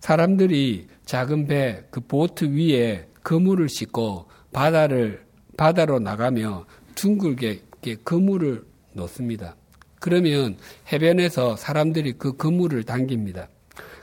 사람들이 0.00 0.88
작은 1.04 1.46
배, 1.46 1.84
그 1.90 2.00
보트 2.00 2.56
위에 2.56 3.08
그물을 3.22 3.68
싣고 3.68 4.26
바다를, 4.52 5.24
바다로 5.56 5.98
나가며 5.98 6.66
둥글게 6.94 7.62
그물을 8.04 8.64
놓습니다. 8.92 9.56
그러면 10.00 10.56
해변에서 10.92 11.56
사람들이 11.56 12.14
그 12.14 12.36
그물을 12.36 12.82
당깁니다. 12.84 13.48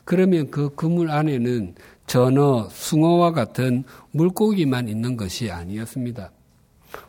그러면 0.06 0.52
그 0.52 0.76
그물 0.76 1.10
안에는 1.10 1.76
전어, 2.06 2.68
숭어와 2.70 3.32
같은 3.32 3.84
물고기만 4.12 4.90
있는 4.90 5.16
것이 5.16 5.50
아니었습니다. 5.50 6.32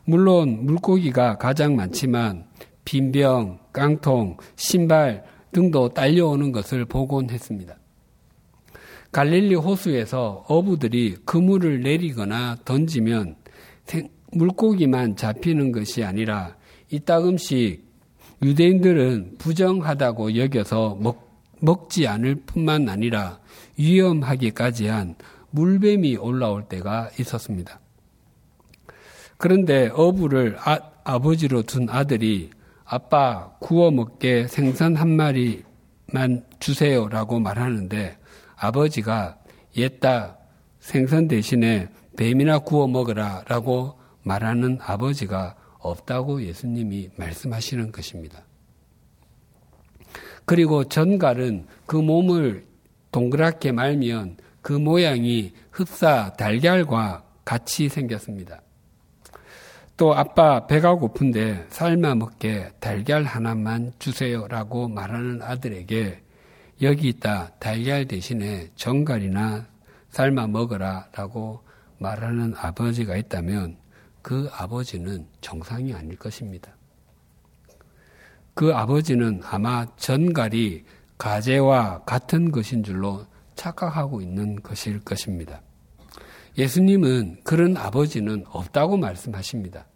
물론 0.05 0.65
물고기가 0.65 1.37
가장 1.37 1.77
많지만 1.77 2.47
빈병, 2.85 3.59
깡통, 3.73 4.37
신발 4.57 5.25
등도 5.53 5.91
딸려오는 5.91 6.53
것을 6.53 6.85
보곤 6.85 7.31
했습니다. 7.31 7.77
갈릴리 9.13 9.55
호수에서 9.55 10.45
어부들이 10.49 11.17
그물을 11.25 11.83
내리거나 11.83 12.57
던지면 12.65 13.37
물고기만 14.33 15.17
잡히는 15.17 15.71
것이 15.71 16.03
아니라 16.03 16.57
이따금씩 16.91 17.85
유대인들은 18.43 19.37
부정하다고 19.39 20.37
여겨서 20.37 20.99
먹, 21.01 21.41
먹지 21.61 22.09
않을 22.09 22.43
뿐만 22.47 22.89
아니라 22.89 23.39
위험하기까지 23.79 24.87
한 24.89 25.15
물뱀이 25.51 26.17
올라올 26.17 26.65
때가 26.65 27.11
있었습니다. 27.19 27.81
그런데 29.39 29.91
어부를 29.95 30.57
아, 30.59 30.81
아버지로 31.05 31.63
둔 31.63 31.89
아들이 31.89 32.51
아빠 32.85 33.57
구워 33.61 33.91
먹게 33.91 34.47
생선 34.47 34.97
한 34.97 35.11
마리만 35.11 36.45
주세요라고 36.61 37.41
말하는데 37.41 38.19
아버지가 38.57 39.39
옛다 39.77 40.39
생선 40.81 41.29
대신에 41.29 41.89
뱀이나 42.17 42.59
구워 42.61 42.87
먹으라라고 42.87 43.99
말하는 44.23 44.79
아버지가 44.81 45.57
없다고 45.79 46.43
예수님이 46.43 47.11
말씀하시는 47.17 47.91
것입니다. 47.93 48.43
그리고 50.45 50.85
전갈은 50.85 51.67
그 51.87 51.97
몸을 51.97 52.67
동그랗게 53.13 53.73
말면 53.73 54.37
그 54.61 54.73
모양이 54.73 55.53
흡사 55.71 56.33
달걀과 56.35 57.25
같이 57.45 57.89
생겼습니다. 57.89 58.64
또 59.97 60.13
아빠 60.13 60.67
배가 60.67 60.97
고픈데 60.97 61.67
삶아 61.69 62.17
먹게 62.17 62.73
달걀 62.81 63.23
하나만 63.25 63.93
주세요라고 64.01 64.89
말하는 64.89 65.41
아들에게 65.41 66.21
여기 66.83 67.09
있다 67.09 67.53
달걀 67.61 68.05
대신에 68.07 68.71
정갈이나 68.75 69.67
삶아 70.11 70.49
먹어라라고 70.49 71.61
말하는 71.99 72.55
아버지가 72.57 73.17
있다면 73.17 73.77
그 74.21 74.51
아버지는 74.53 75.27
정상이 75.41 75.95
아닐 75.95 76.17
것입니다. 76.17 76.73
그 78.55 78.75
아버지는 78.75 79.41
아마 79.45 79.87
전갈이 79.97 80.85
가재와 81.19 82.03
같은 82.05 82.51
것인 82.51 82.83
줄로 82.83 83.27
착각하고 83.55 84.21
있는 84.21 84.61
것일 84.61 85.01
것입니다. 85.01 85.61
예수님은 86.57 87.39
그런 87.45 87.77
아버지는 87.77 88.45
없다고 88.51 88.97
말씀하십니다. 88.97 89.87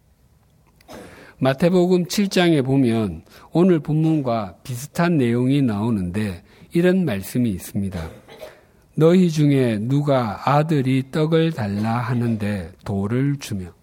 마태복음 1.39 2.05
7장에 2.05 2.65
보면 2.65 3.23
오늘 3.51 3.79
본문과 3.79 4.57
비슷한 4.63 5.17
내용이 5.17 5.61
나오는데 5.61 6.43
이런 6.73 7.05
말씀이 7.05 7.49
있습니다. 7.49 8.09
너희 8.95 9.29
중에 9.29 9.77
누가 9.79 10.41
아들이 10.43 11.09
떡을 11.11 11.53
달라 11.53 11.97
하는데 11.99 12.71
돌을 12.83 13.37
주며 13.39 13.73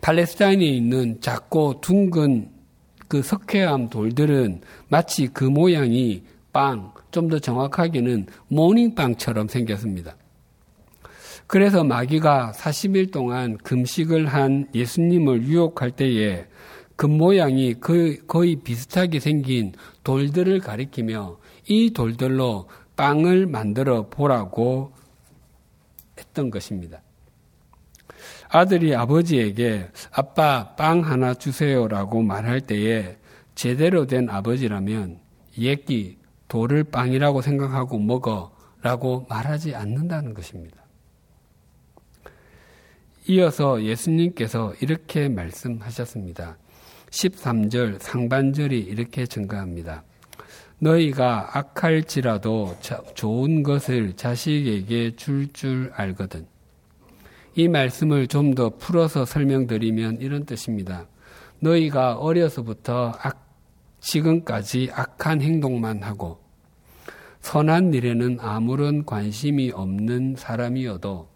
팔레스타인에 0.00 0.64
있는 0.64 1.20
작고 1.20 1.82
둥근 1.82 2.50
그 3.08 3.22
석회암 3.22 3.90
돌들은 3.90 4.62
마치 4.88 5.28
그 5.28 5.44
모양이 5.44 6.22
빵, 6.52 6.92
좀 7.10 7.28
더 7.28 7.38
정확하게는 7.38 8.26
모닝빵처럼 8.48 9.48
생겼습니다. 9.48 10.16
그래서 11.48 11.82
마귀가 11.82 12.52
40일 12.54 13.10
동안 13.10 13.56
금식을 13.56 14.26
한 14.26 14.68
예수님을 14.74 15.44
유혹할 15.44 15.90
때에 15.90 16.46
그 16.94 17.06
모양이 17.06 17.74
거의 17.80 18.56
비슷하게 18.56 19.18
생긴 19.18 19.72
돌들을 20.04 20.60
가리키며 20.60 21.38
이 21.68 21.90
돌들로 21.94 22.68
빵을 22.96 23.46
만들어 23.46 24.10
보라고 24.10 24.92
했던 26.18 26.50
것입니다. 26.50 27.00
아들이 28.50 28.94
아버지에게 28.94 29.88
아빠 30.10 30.74
빵 30.76 31.00
하나 31.00 31.32
주세요라고 31.32 32.22
말할 32.22 32.60
때에 32.60 33.16
제대로 33.54 34.06
된 34.06 34.28
아버지라면 34.28 35.20
예끼 35.56 36.18
돌을 36.48 36.84
빵이라고 36.84 37.40
생각하고 37.40 37.98
먹어라고 37.98 39.26
말하지 39.30 39.74
않는다는 39.74 40.34
것입니다. 40.34 40.87
이어서 43.30 43.82
예수님께서 43.82 44.72
이렇게 44.80 45.28
말씀하셨습니다. 45.28 46.56
13절 47.10 48.00
상반절이 48.00 48.78
이렇게 48.80 49.26
증가합니다. 49.26 50.02
너희가 50.78 51.58
악할지라도 51.58 52.74
좋은 53.14 53.62
것을 53.62 54.16
자식에게 54.16 55.16
줄줄 55.16 55.52
줄 55.52 55.92
알거든. 55.94 56.46
이 57.54 57.68
말씀을 57.68 58.28
좀 58.28 58.54
더 58.54 58.70
풀어서 58.70 59.26
설명드리면 59.26 60.22
이런 60.22 60.46
뜻입니다. 60.46 61.06
너희가 61.60 62.14
어려서부터 62.14 63.12
악, 63.20 63.46
지금까지 64.00 64.90
악한 64.94 65.42
행동만 65.42 66.02
하고 66.02 66.40
선한 67.40 67.92
일에는 67.92 68.38
아무런 68.40 69.04
관심이 69.04 69.70
없는 69.70 70.36
사람이어도 70.38 71.28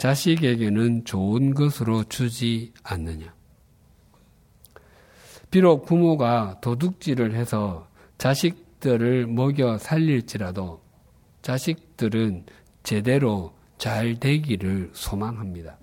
자식에게는 0.00 1.04
좋은 1.04 1.52
것으로 1.52 2.04
주지 2.04 2.72
않느냐. 2.82 3.34
비록 5.50 5.84
부모가 5.84 6.56
도둑질을 6.62 7.34
해서 7.34 7.86
자식들을 8.16 9.26
먹여 9.26 9.76
살릴지라도 9.76 10.80
자식들은 11.42 12.46
제대로 12.82 13.52
잘 13.76 14.18
되기를 14.18 14.88
소망합니다. 14.94 15.76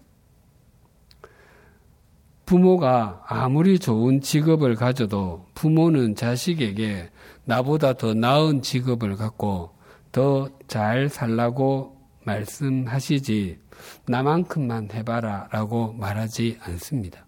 부모가 2.48 3.24
아무리 3.28 3.78
좋은 3.78 4.22
직업을 4.22 4.74
가져도 4.74 5.46
부모는 5.54 6.16
자식에게 6.16 7.12
나보다 7.46 7.94
더 7.94 8.16
나은 8.16 8.64
직업을 8.64 9.16
갖고 9.16 9.76
더 10.12 10.50
잘 10.68 11.08
살라고 11.08 11.98
말씀하시지 12.26 13.60
나만큼만 14.08 14.90
해봐라 14.94 15.50
라고 15.52 15.94
말하지 15.94 16.58
않습니다. 16.62 17.26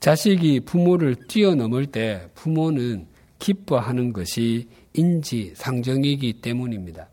자식이 0.00 0.60
부모를 0.60 1.16
뛰어넘을 1.28 1.86
때 1.86 2.28
부모는 2.34 3.06
기뻐하는 3.38 4.12
것이 4.12 4.68
인지상정이기 4.92 6.40
때문입니다. 6.40 7.08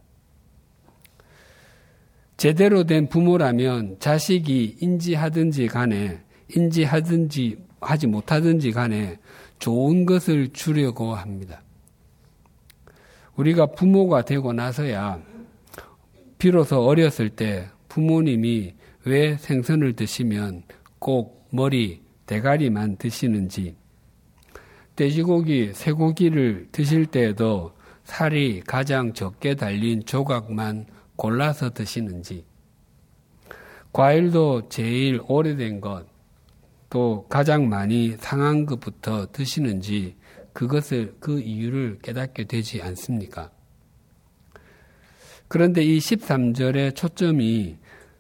제대로 2.38 2.86
된 2.86 3.08
부모라면 3.08 3.98
자식이 4.00 4.78
인지하든지 4.82 5.68
간에 5.68 6.22
인지하든지 6.56 7.58
하지 7.80 8.08
못하든지 8.08 8.72
간에 8.72 9.20
좋은 9.60 10.06
것을 10.06 10.50
주려고 10.52 11.14
합니다. 11.14 11.62
우리가 13.36 13.68
부모가 13.68 14.24
되고 14.24 14.54
나서야 14.54 15.22
비로소 16.42 16.82
어렸을 16.84 17.30
때 17.30 17.70
부모님이 17.88 18.74
왜 19.06 19.38
생선을 19.38 19.94
드시면 19.94 20.64
꼭 20.98 21.48
머리, 21.52 22.02
대가리만 22.26 22.98
드시는지, 22.98 23.76
돼지고기, 24.96 25.72
쇠고기를 25.72 26.70
드실 26.72 27.06
때에도 27.06 27.74
살이 28.06 28.62
가장 28.62 29.14
적게 29.14 29.54
달린 29.54 30.04
조각만 30.04 30.88
골라서 31.16 31.70
드시는지, 31.70 32.44
과일도 33.94 34.68
제일 34.70 35.22
오래된 35.28 35.80
것, 35.80 36.08
또 36.90 37.28
가장 37.30 37.70
많이 37.70 38.16
상한 38.18 38.66
것부터 38.66 39.32
드시는지 39.32 40.16
그것을 40.54 41.18
그 41.20 41.40
이유를 41.40 42.00
깨닫게 42.02 42.46
되지 42.46 42.82
않습니까? 42.82 43.52
그런데 45.52 45.84
이 45.84 45.98
13절의 45.98 46.96
초점이 46.96 47.76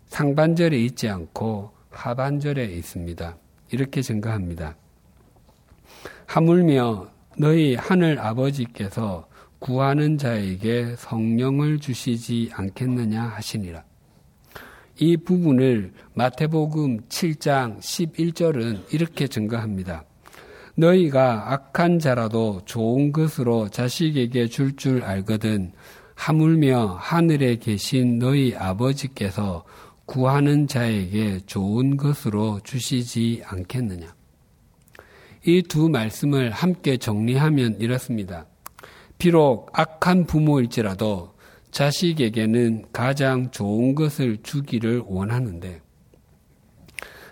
상반절에 0.08 0.78
있지 0.78 1.08
않고 1.08 1.72
하반절에 1.90 2.66
있습니다. 2.66 3.38
이렇게 3.72 4.02
증가합니다. 4.02 4.76
하물며 6.26 7.10
너희 7.38 7.76
하늘 7.76 8.20
아버지께서 8.20 9.30
구하는 9.60 10.18
자에게 10.18 10.96
성령을 10.98 11.80
주시지 11.80 12.50
않겠느냐 12.52 13.24
하시니라. 13.24 13.86
이 15.00 15.16
부분을 15.16 15.94
마태복음 16.14 17.08
7장 17.08 17.80
11절은 17.80 18.94
이렇게 18.94 19.28
증거합니다. 19.30 20.04
너희가 20.76 21.54
악한 21.54 22.00
자라도 22.00 22.62
좋은 22.66 23.14
것으로 23.14 23.70
자식에게 23.70 24.48
줄줄 24.48 24.76
줄 24.76 25.04
알거든 25.04 25.72
하물며 26.22 26.98
하늘에 27.00 27.56
계신 27.56 28.20
너희 28.20 28.56
아버지께서 28.56 29.66
구하는 30.06 30.68
자에게 30.68 31.40
좋은 31.48 31.98
것으로 31.98 32.60
주시지 32.64 33.42
않겠느냐. 33.44 34.14
이 35.48 35.64
두 35.64 35.90
말씀을 35.90 36.52
함께 36.52 36.98
정리하면 36.98 37.80
이렇습니다. 37.80 38.46
비록 39.18 39.72
악한 39.74 40.28
부모일지라도 40.28 41.34
자식에게는 41.72 42.92
가장 42.94 43.50
좋은 43.50 43.96
것을 43.96 44.44
주기를 44.44 45.02
원하는데, 45.08 45.82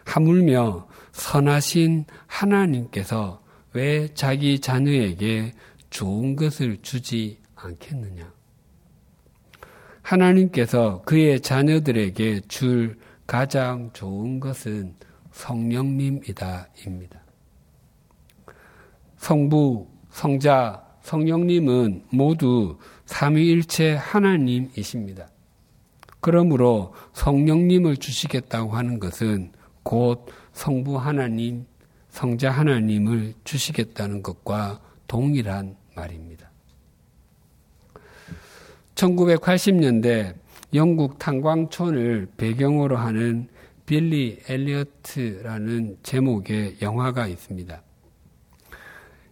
하물며 0.05 0.87
선하신 1.11 2.05
하나님께서 2.25 3.43
왜 3.73 4.07
자기 4.15 4.59
자녀에게 4.59 5.53
좋은 5.91 6.35
것을 6.35 6.79
주지 6.81 7.37
않겠느냐? 7.53 8.38
하나님께서 10.09 11.01
그의 11.05 11.39
자녀들에게 11.39 12.41
줄 12.47 12.97
가장 13.27 13.91
좋은 13.93 14.39
것은 14.39 14.95
성령님이다입니다. 15.31 17.21
성부, 19.17 19.87
성자, 20.09 20.83
성령님은 21.01 22.05
모두 22.11 22.79
삼위일체 23.05 23.93
하나님이십니다. 23.95 25.29
그러므로 26.19 26.93
성령님을 27.13 27.97
주시겠다고 27.97 28.71
하는 28.71 28.99
것은 28.99 29.51
곧 29.83 30.25
성부 30.53 30.97
하나님, 30.97 31.65
성자 32.09 32.49
하나님을 32.49 33.35
주시겠다는 33.43 34.23
것과 34.23 34.81
동일한 35.07 35.77
말입니다. 35.95 36.48
1980년대 38.99 40.33
영국 40.73 41.17
탄광촌을 41.19 42.27
배경으로 42.35 42.97
하는 42.97 43.47
빌리 43.85 44.39
엘리어트라는 44.47 45.97
제목의 46.03 46.77
영화가 46.81 47.27
있습니다. 47.27 47.81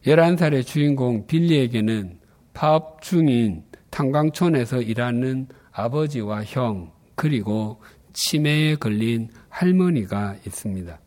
11살의 0.06 0.66
주인공 0.66 1.28
빌리에게는 1.28 2.18
파업 2.54 3.02
중인 3.02 3.64
탄광촌에서 3.90 4.82
일하는 4.82 5.48
아버지와 5.72 6.44
형, 6.46 6.92
그리고 7.16 7.82
치매에 8.14 8.76
걸린 8.76 9.30
할머니가 9.50 10.38
있습니다. 10.46 11.00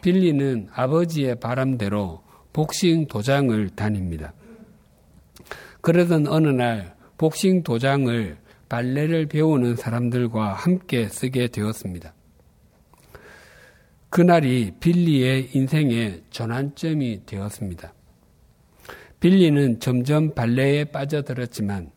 빌리는 0.00 0.68
아버지의 0.72 1.38
바람대로 1.38 2.22
복싱 2.52 3.06
도장을 3.06 3.68
다닙니다. 3.70 4.32
그러던 5.80 6.26
어느 6.26 6.48
날 6.48 6.96
복싱 7.18 7.62
도장을 7.62 8.36
발레를 8.68 9.26
배우는 9.26 9.76
사람들과 9.76 10.54
함께 10.54 11.08
쓰게 11.08 11.48
되었습니다. 11.48 12.14
그날이 14.08 14.72
빌리의 14.80 15.50
인생의 15.54 16.22
전환점이 16.30 17.26
되었습니다. 17.26 17.94
빌리는 19.20 19.78
점점 19.80 20.34
발레에 20.34 20.84
빠져들었지만 20.86 21.90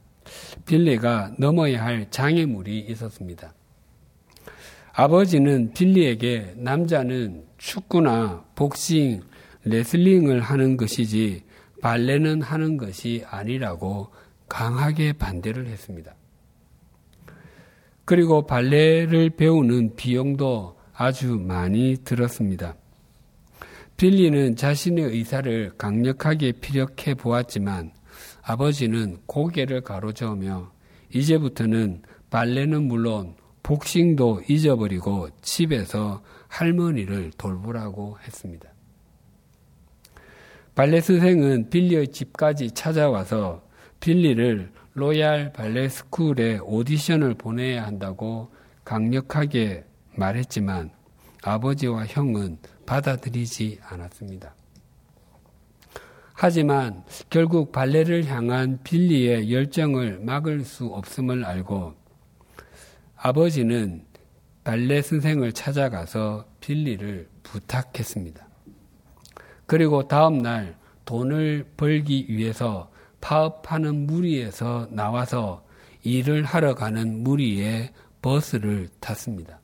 빌리가 0.65 1.35
넘어야 1.39 1.83
할 1.83 2.09
장애물이 2.09 2.79
있었습니다. 2.89 3.53
아버지는 4.93 5.73
빌리에게 5.73 6.53
남자는 6.55 7.45
축구나 7.57 8.45
복싱, 8.55 9.21
레슬링을 9.65 10.39
하는 10.39 10.77
것이지 10.77 11.43
발레는 11.81 12.41
하는 12.41 12.77
것이 12.77 13.23
아니라고 13.27 14.11
강하게 14.47 15.13
반대를 15.13 15.67
했습니다. 15.67 16.15
그리고 18.05 18.45
발레를 18.45 19.31
배우는 19.31 19.95
비용도 19.95 20.77
아주 20.93 21.37
많이 21.37 21.97
들었습니다. 22.03 22.75
빌리는 23.97 24.55
자신의 24.55 25.05
의사를 25.05 25.71
강력하게 25.77 26.53
피력해 26.53 27.15
보았지만 27.15 27.91
아버지는 28.43 29.17
고개를 29.25 29.81
가로저으며 29.81 30.71
이제부터는 31.13 32.03
발레는 32.29 32.83
물론 32.83 33.35
복싱도 33.63 34.41
잊어버리고 34.47 35.29
집에서 35.41 36.21
할머니를 36.47 37.31
돌보라고 37.37 38.17
했습니다. 38.23 38.69
발레 40.75 41.01
선생은 41.01 41.69
빌리의 41.69 42.09
집까지 42.09 42.71
찾아와서 42.71 43.64
빌리를 44.05 44.71
로얄 44.93 45.51
발레 45.51 45.89
스쿨에 45.89 46.59
오디션을 46.59 47.33
보내야 47.33 47.87
한다고 47.87 48.51
강력하게 48.83 49.83
말했지만 50.13 50.91
아버지와 51.41 52.05
형은 52.05 52.59
받아들이지 52.85 53.79
않았습니다. 53.81 54.53
하지만 56.33 57.03
결국 57.31 57.71
발레를 57.71 58.25
향한 58.25 58.77
빌리의 58.83 59.51
열정을 59.51 60.19
막을 60.19 60.65
수 60.65 60.85
없음을 60.85 61.43
알고 61.43 61.95
아버지는 63.15 64.05
발레 64.63 65.01
선생을 65.01 65.51
찾아가서 65.51 66.45
빌리를 66.59 67.27
부탁했습니다. 67.41 68.47
그리고 69.65 70.07
다음 70.07 70.37
날 70.37 70.77
돈을 71.05 71.65
벌기 71.75 72.27
위해서 72.29 72.91
파업하는 73.25 74.05
무리에서 74.05 74.87
나와서 74.91 75.65
일을 76.03 76.43
하러 76.43 76.75
가는 76.75 77.23
무리의 77.23 77.89
버스를 78.21 78.87
탔습니다. 78.99 79.59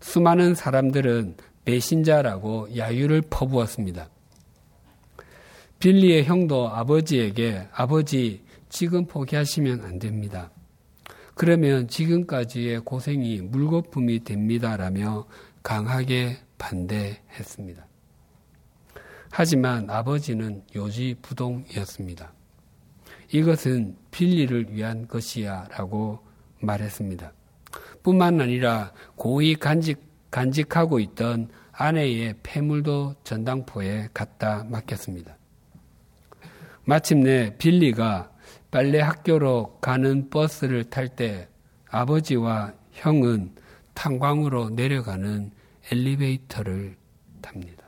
수많은 0.00 0.56
사람들은 0.56 1.36
배신자라고 1.64 2.76
야유를 2.76 3.22
퍼부었습니다. 3.30 4.08
빌리의 5.78 6.24
형도 6.24 6.68
아버지에게 6.68 7.68
아버지 7.72 8.44
지금 8.68 9.06
포기하시면 9.06 9.84
안 9.84 10.00
됩니다. 10.00 10.50
그러면 11.36 11.86
지금까지의 11.86 12.80
고생이 12.80 13.42
물거품이 13.42 14.24
됩니다라며 14.24 15.26
강하게 15.62 16.38
반대했습니다. 16.58 17.85
하지만 19.38 19.90
아버지는 19.90 20.62
요지부동이었습니다. 20.74 22.32
이것은 23.32 23.94
빌리를 24.10 24.72
위한 24.72 25.06
것이야 25.06 25.68
라고 25.72 26.20
말했습니다. 26.62 27.34
뿐만 28.02 28.40
아니라 28.40 28.94
고의 29.14 29.56
간직, 29.56 30.00
간직하고 30.30 31.00
있던 31.00 31.50
아내의 31.70 32.36
폐물도 32.42 33.16
전당포에 33.24 34.08
갖다 34.14 34.64
맡겼습니다. 34.70 35.36
마침내 36.84 37.58
빌리가 37.58 38.30
빨래 38.70 39.00
학교로 39.00 39.80
가는 39.82 40.30
버스를 40.30 40.84
탈 40.84 41.10
때 41.10 41.46
아버지와 41.90 42.72
형은 42.92 43.54
탄광으로 43.92 44.70
내려가는 44.70 45.50
엘리베이터를 45.92 46.96
탑니다. 47.42 47.85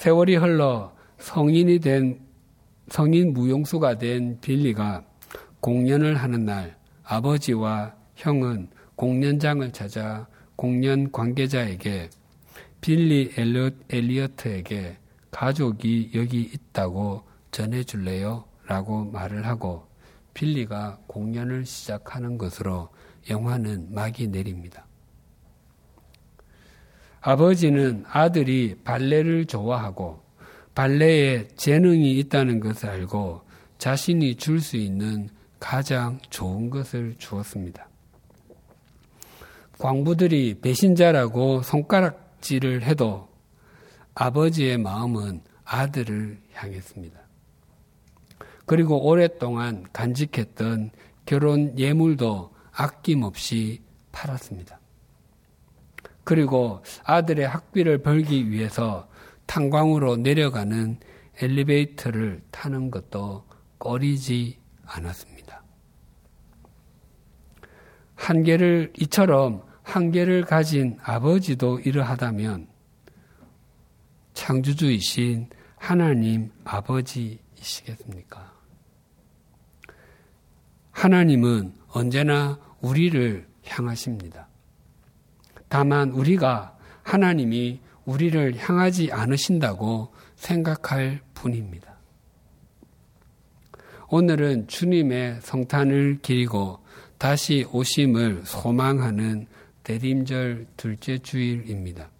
세월이 0.00 0.36
흘러 0.36 0.96
성인이 1.18 1.78
된 1.80 2.20
성인 2.88 3.34
무용수가 3.34 3.98
된 3.98 4.40
빌리가 4.40 5.04
공연을 5.60 6.16
하는 6.16 6.46
날 6.46 6.74
아버지와 7.04 7.94
형은 8.16 8.70
공연장을 8.96 9.70
찾아 9.72 10.26
공연 10.56 11.12
관계자에게 11.12 12.08
빌리 12.80 13.30
엘리어트에게 13.90 14.96
가족이 15.30 16.12
여기 16.14 16.40
있다고 16.44 17.24
전해줄래요? 17.50 18.44
라고 18.64 19.04
말을 19.04 19.46
하고 19.46 19.86
빌리가 20.32 21.00
공연을 21.08 21.66
시작하는 21.66 22.38
것으로 22.38 22.88
영화는 23.28 23.92
막이 23.92 24.28
내립니다. 24.28 24.86
아버지는 27.20 28.04
아들이 28.08 28.76
발레를 28.82 29.46
좋아하고 29.46 30.22
발레에 30.74 31.48
재능이 31.56 32.18
있다는 32.18 32.60
것을 32.60 32.88
알고 32.88 33.42
자신이 33.78 34.36
줄 34.36 34.60
수 34.60 34.76
있는 34.76 35.28
가장 35.58 36.18
좋은 36.30 36.70
것을 36.70 37.16
주었습니다. 37.18 37.88
광부들이 39.78 40.60
배신자라고 40.60 41.62
손가락질을 41.62 42.82
해도 42.82 43.28
아버지의 44.14 44.78
마음은 44.78 45.42
아들을 45.64 46.40
향했습니다. 46.52 47.20
그리고 48.66 49.06
오랫동안 49.06 49.84
간직했던 49.92 50.90
결혼 51.26 51.78
예물도 51.78 52.52
아낌없이 52.72 53.82
팔았습니다. 54.12 54.79
그리고 56.30 56.80
아들의 57.02 57.48
학비를 57.48 58.02
벌기 58.02 58.52
위해서 58.52 59.08
탄광으로 59.46 60.16
내려가는 60.18 61.00
엘리베이터를 61.42 62.40
타는 62.52 62.92
것도 62.92 63.44
꺼리지 63.80 64.60
않았습니다. 64.84 65.64
한계를 68.14 68.92
이처럼 69.00 69.64
한계를 69.82 70.44
가진 70.44 70.98
아버지도 71.02 71.80
이러하다면 71.80 72.68
창조주이신 74.34 75.50
하나님 75.78 76.52
아버지이시겠습니까? 76.62 78.52
하나님은 80.92 81.74
언제나 81.88 82.56
우리를 82.80 83.48
향하십니다. 83.66 84.49
다만 85.70 86.10
우리가 86.10 86.76
하나님이 87.04 87.80
우리를 88.04 88.56
향하지 88.56 89.12
않으신다고 89.12 90.12
생각할 90.34 91.20
뿐입니다. 91.32 91.96
오늘은 94.08 94.66
주님의 94.66 95.38
성탄을 95.40 96.18
기리고 96.22 96.80
다시 97.18 97.64
오심을 97.72 98.42
소망하는 98.44 99.46
대림절 99.84 100.66
둘째 100.76 101.18
주일입니다. 101.18 102.10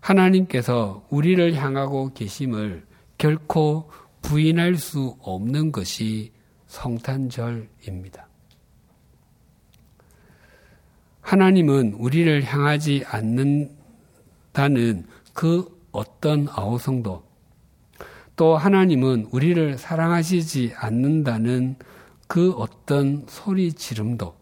하나님께서 0.00 1.06
우리를 1.10 1.54
향하고 1.54 2.12
계심을 2.12 2.84
결코 3.18 3.88
부인할 4.22 4.74
수 4.74 5.16
없는 5.20 5.70
것이 5.70 6.32
성탄절입니다. 6.66 8.27
하나님은 11.28 11.92
우리를 11.92 12.42
향하지 12.42 13.04
않는다는 13.06 15.04
그 15.34 15.68
어떤 15.92 16.48
아우성도 16.50 17.22
또 18.34 18.56
하나님은 18.56 19.28
우리를 19.30 19.76
사랑하시지 19.76 20.72
않는다는 20.74 21.76
그 22.28 22.52
어떤 22.52 23.26
소리 23.28 23.74
지름도 23.74 24.34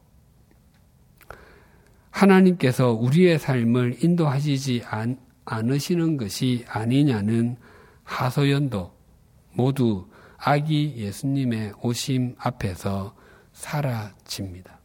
하나님께서 2.10 2.92
우리의 2.92 3.40
삶을 3.40 4.04
인도하시지 4.04 4.84
않, 4.86 5.18
않으시는 5.44 6.16
것이 6.16 6.64
아니냐는 6.68 7.56
하소연도 8.04 8.92
모두 9.54 10.06
아기 10.38 10.94
예수님의 10.96 11.72
오심 11.82 12.36
앞에서 12.38 13.12
사라집니다. 13.52 14.75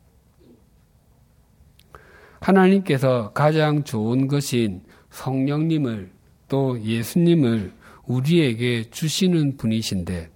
하나님께서 2.42 3.32
가장 3.34 3.84
좋은 3.84 4.28
것인 4.28 4.84
성령님을 5.12 6.12
또 6.48 6.82
예수님을 6.82 7.72
우리에게 8.06 8.90
주시는 8.90 9.58
분이신데 9.58 10.30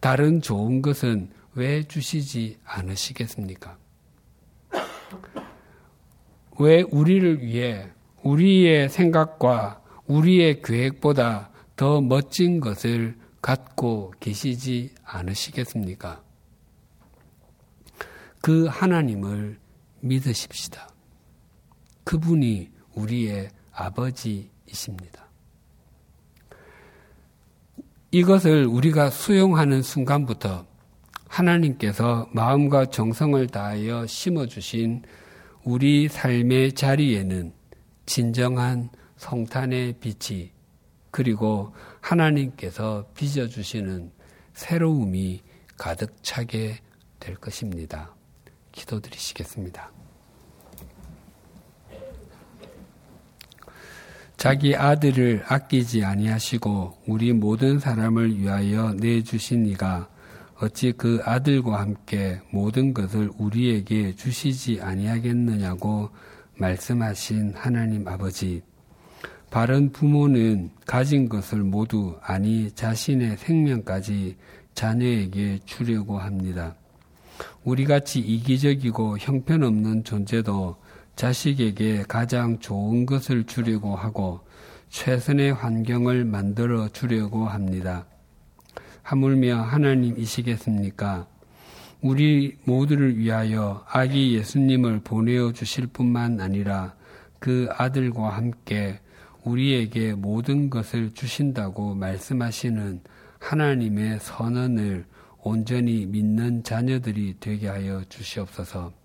다른 0.00 0.42
좋은 0.42 0.82
것은 0.82 1.30
왜 1.54 1.82
주시지 1.82 2.58
않으시겠습니까? 2.64 3.78
왜 6.58 6.82
우리를 6.82 7.42
위해 7.42 7.88
우리의 8.22 8.88
생각과 8.90 9.82
우리의 10.06 10.62
계획보다 10.62 11.50
더 11.74 12.00
멋진 12.00 12.60
것을 12.60 13.16
갖고 13.40 14.12
계시지 14.20 14.94
않으시겠습니까? 15.04 16.22
그 18.40 18.66
하나님을 18.66 19.58
믿으십시다. 20.00 20.93
그분이 22.04 22.70
우리의 22.94 23.48
아버지이십니다. 23.72 25.24
이것을 28.10 28.66
우리가 28.66 29.10
수용하는 29.10 29.82
순간부터 29.82 30.66
하나님께서 31.26 32.28
마음과 32.32 32.86
정성을 32.86 33.44
다하여 33.48 34.06
심어주신 34.06 35.02
우리 35.64 36.08
삶의 36.08 36.74
자리에는 36.74 37.52
진정한 38.06 38.90
성탄의 39.16 39.94
빛이 39.94 40.52
그리고 41.10 41.74
하나님께서 42.00 43.06
빚어주시는 43.14 44.12
새로움이 44.52 45.42
가득 45.76 46.22
차게 46.22 46.78
될 47.18 47.34
것입니다. 47.36 48.14
기도드리시겠습니다. 48.72 49.93
자기 54.44 54.76
아들을 54.76 55.42
아끼지 55.48 56.04
아니하시고 56.04 56.98
우리 57.06 57.32
모든 57.32 57.78
사람을 57.78 58.38
위하여 58.38 58.92
내주신 58.92 59.64
이가 59.64 60.10
어찌 60.60 60.92
그 60.92 61.18
아들과 61.24 61.80
함께 61.80 62.42
모든 62.50 62.92
것을 62.92 63.30
우리에게 63.38 64.14
주시지 64.16 64.82
아니하겠느냐고 64.82 66.10
말씀하신 66.58 67.54
하나님 67.56 68.06
아버지 68.06 68.60
바른 69.50 69.90
부모는 69.90 70.72
가진 70.84 71.30
것을 71.30 71.60
모두 71.60 72.18
아니 72.20 72.70
자신의 72.70 73.38
생명까지 73.38 74.36
자녀에게 74.74 75.60
주려고 75.64 76.18
합니다. 76.18 76.76
우리 77.64 77.86
같이 77.86 78.20
이기적이고 78.20 79.16
형편없는 79.20 80.04
존재도 80.04 80.76
자식에게 81.16 82.04
가장 82.08 82.58
좋은 82.58 83.06
것을 83.06 83.44
주려고 83.44 83.94
하고 83.96 84.40
최선의 84.88 85.52
환경을 85.54 86.24
만들어 86.24 86.88
주려고 86.88 87.46
합니다. 87.46 88.06
하물며 89.02 89.60
하나님이시겠습니까? 89.62 91.26
우리 92.00 92.56
모두를 92.64 93.18
위하여 93.18 93.84
아기 93.88 94.34
예수님을 94.34 95.00
보내어 95.00 95.52
주실 95.52 95.86
뿐만 95.86 96.40
아니라 96.40 96.94
그 97.38 97.68
아들과 97.70 98.30
함께 98.30 99.00
우리에게 99.42 100.14
모든 100.14 100.70
것을 100.70 101.12
주신다고 101.12 101.94
말씀하시는 101.94 103.00
하나님의 103.38 104.18
선언을 104.20 105.04
온전히 105.42 106.06
믿는 106.06 106.62
자녀들이 106.62 107.36
되게 107.40 107.68
하여 107.68 108.02
주시옵소서. 108.08 109.03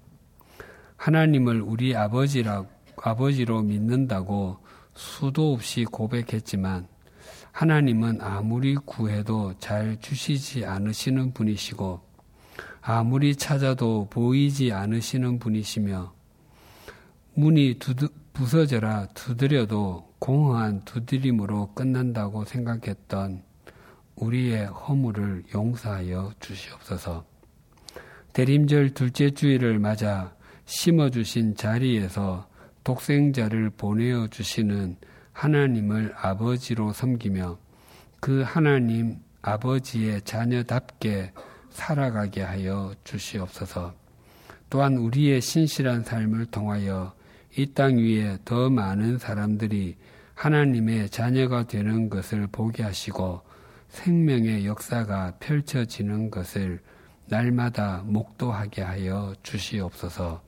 하나님을 1.00 1.62
우리 1.62 1.95
아버지라, 1.95 2.66
아버지로 3.02 3.62
믿는다고 3.62 4.58
수도 4.93 5.54
없이 5.54 5.86
고백했지만 5.86 6.88
하나님은 7.54 8.22
아무리 8.22 8.76
구해도 8.76 9.54
잘 9.60 9.97
주시지 10.02 10.66
않으시는 10.66 11.34
분이시고 11.34 12.02
아무리 12.82 13.36
찾아도 13.36 14.08
보이지 14.10 14.74
않으시는 14.74 15.39
분이시며 15.39 16.14
문이 17.34 17.76
두드, 17.80 18.10
부서져라 18.34 19.08
두드려도 19.14 20.16
공허한 20.20 20.84
두드림으로 20.84 21.74
끝난다고 21.76 22.43
생각했던 22.43 23.41
우리의 24.16 24.66
허물을 24.66 25.45
용서하여 25.56 26.34
주시옵소서. 26.41 27.24
대림절 28.34 28.93
둘째 28.93 29.30
주일을 29.32 29.80
맞아 29.80 30.34
심어주신 30.70 31.55
자리에서 31.55 32.47
독생자를 32.84 33.72
보내어 33.72 34.28
주시는 34.28 34.97
하나님을 35.34 36.13
아버지로 36.15 36.93
섬기며 36.93 37.57
그 38.20 38.43
하나님 38.43 39.17
아버지의 39.41 40.22
자녀답게 40.22 41.34
살아가게 41.72 42.43
하여 42.43 42.93
주시옵소서. 43.03 43.95
또한 44.70 44.95
우리의 44.97 45.41
신실한 45.41 46.03
삶을 46.03 46.45
통하여 46.45 47.15
이 47.57 47.74
땅 47.74 47.97
위에 47.97 48.38
더 48.45 48.70
많은 48.70 49.17
사람들이 49.17 49.97
하나님의 50.36 51.09
자녀가 51.09 51.65
되는 51.65 52.11
것을 52.11 52.45
보게 52.45 52.84
하시고 52.84 53.41
생명의 53.88 54.67
역사가 54.67 55.38
펼쳐지는 55.39 56.30
것을 56.30 56.80
날마다 57.26 58.03
목도하게 58.05 58.84
하여 58.84 59.34
주시옵소서 59.41 60.47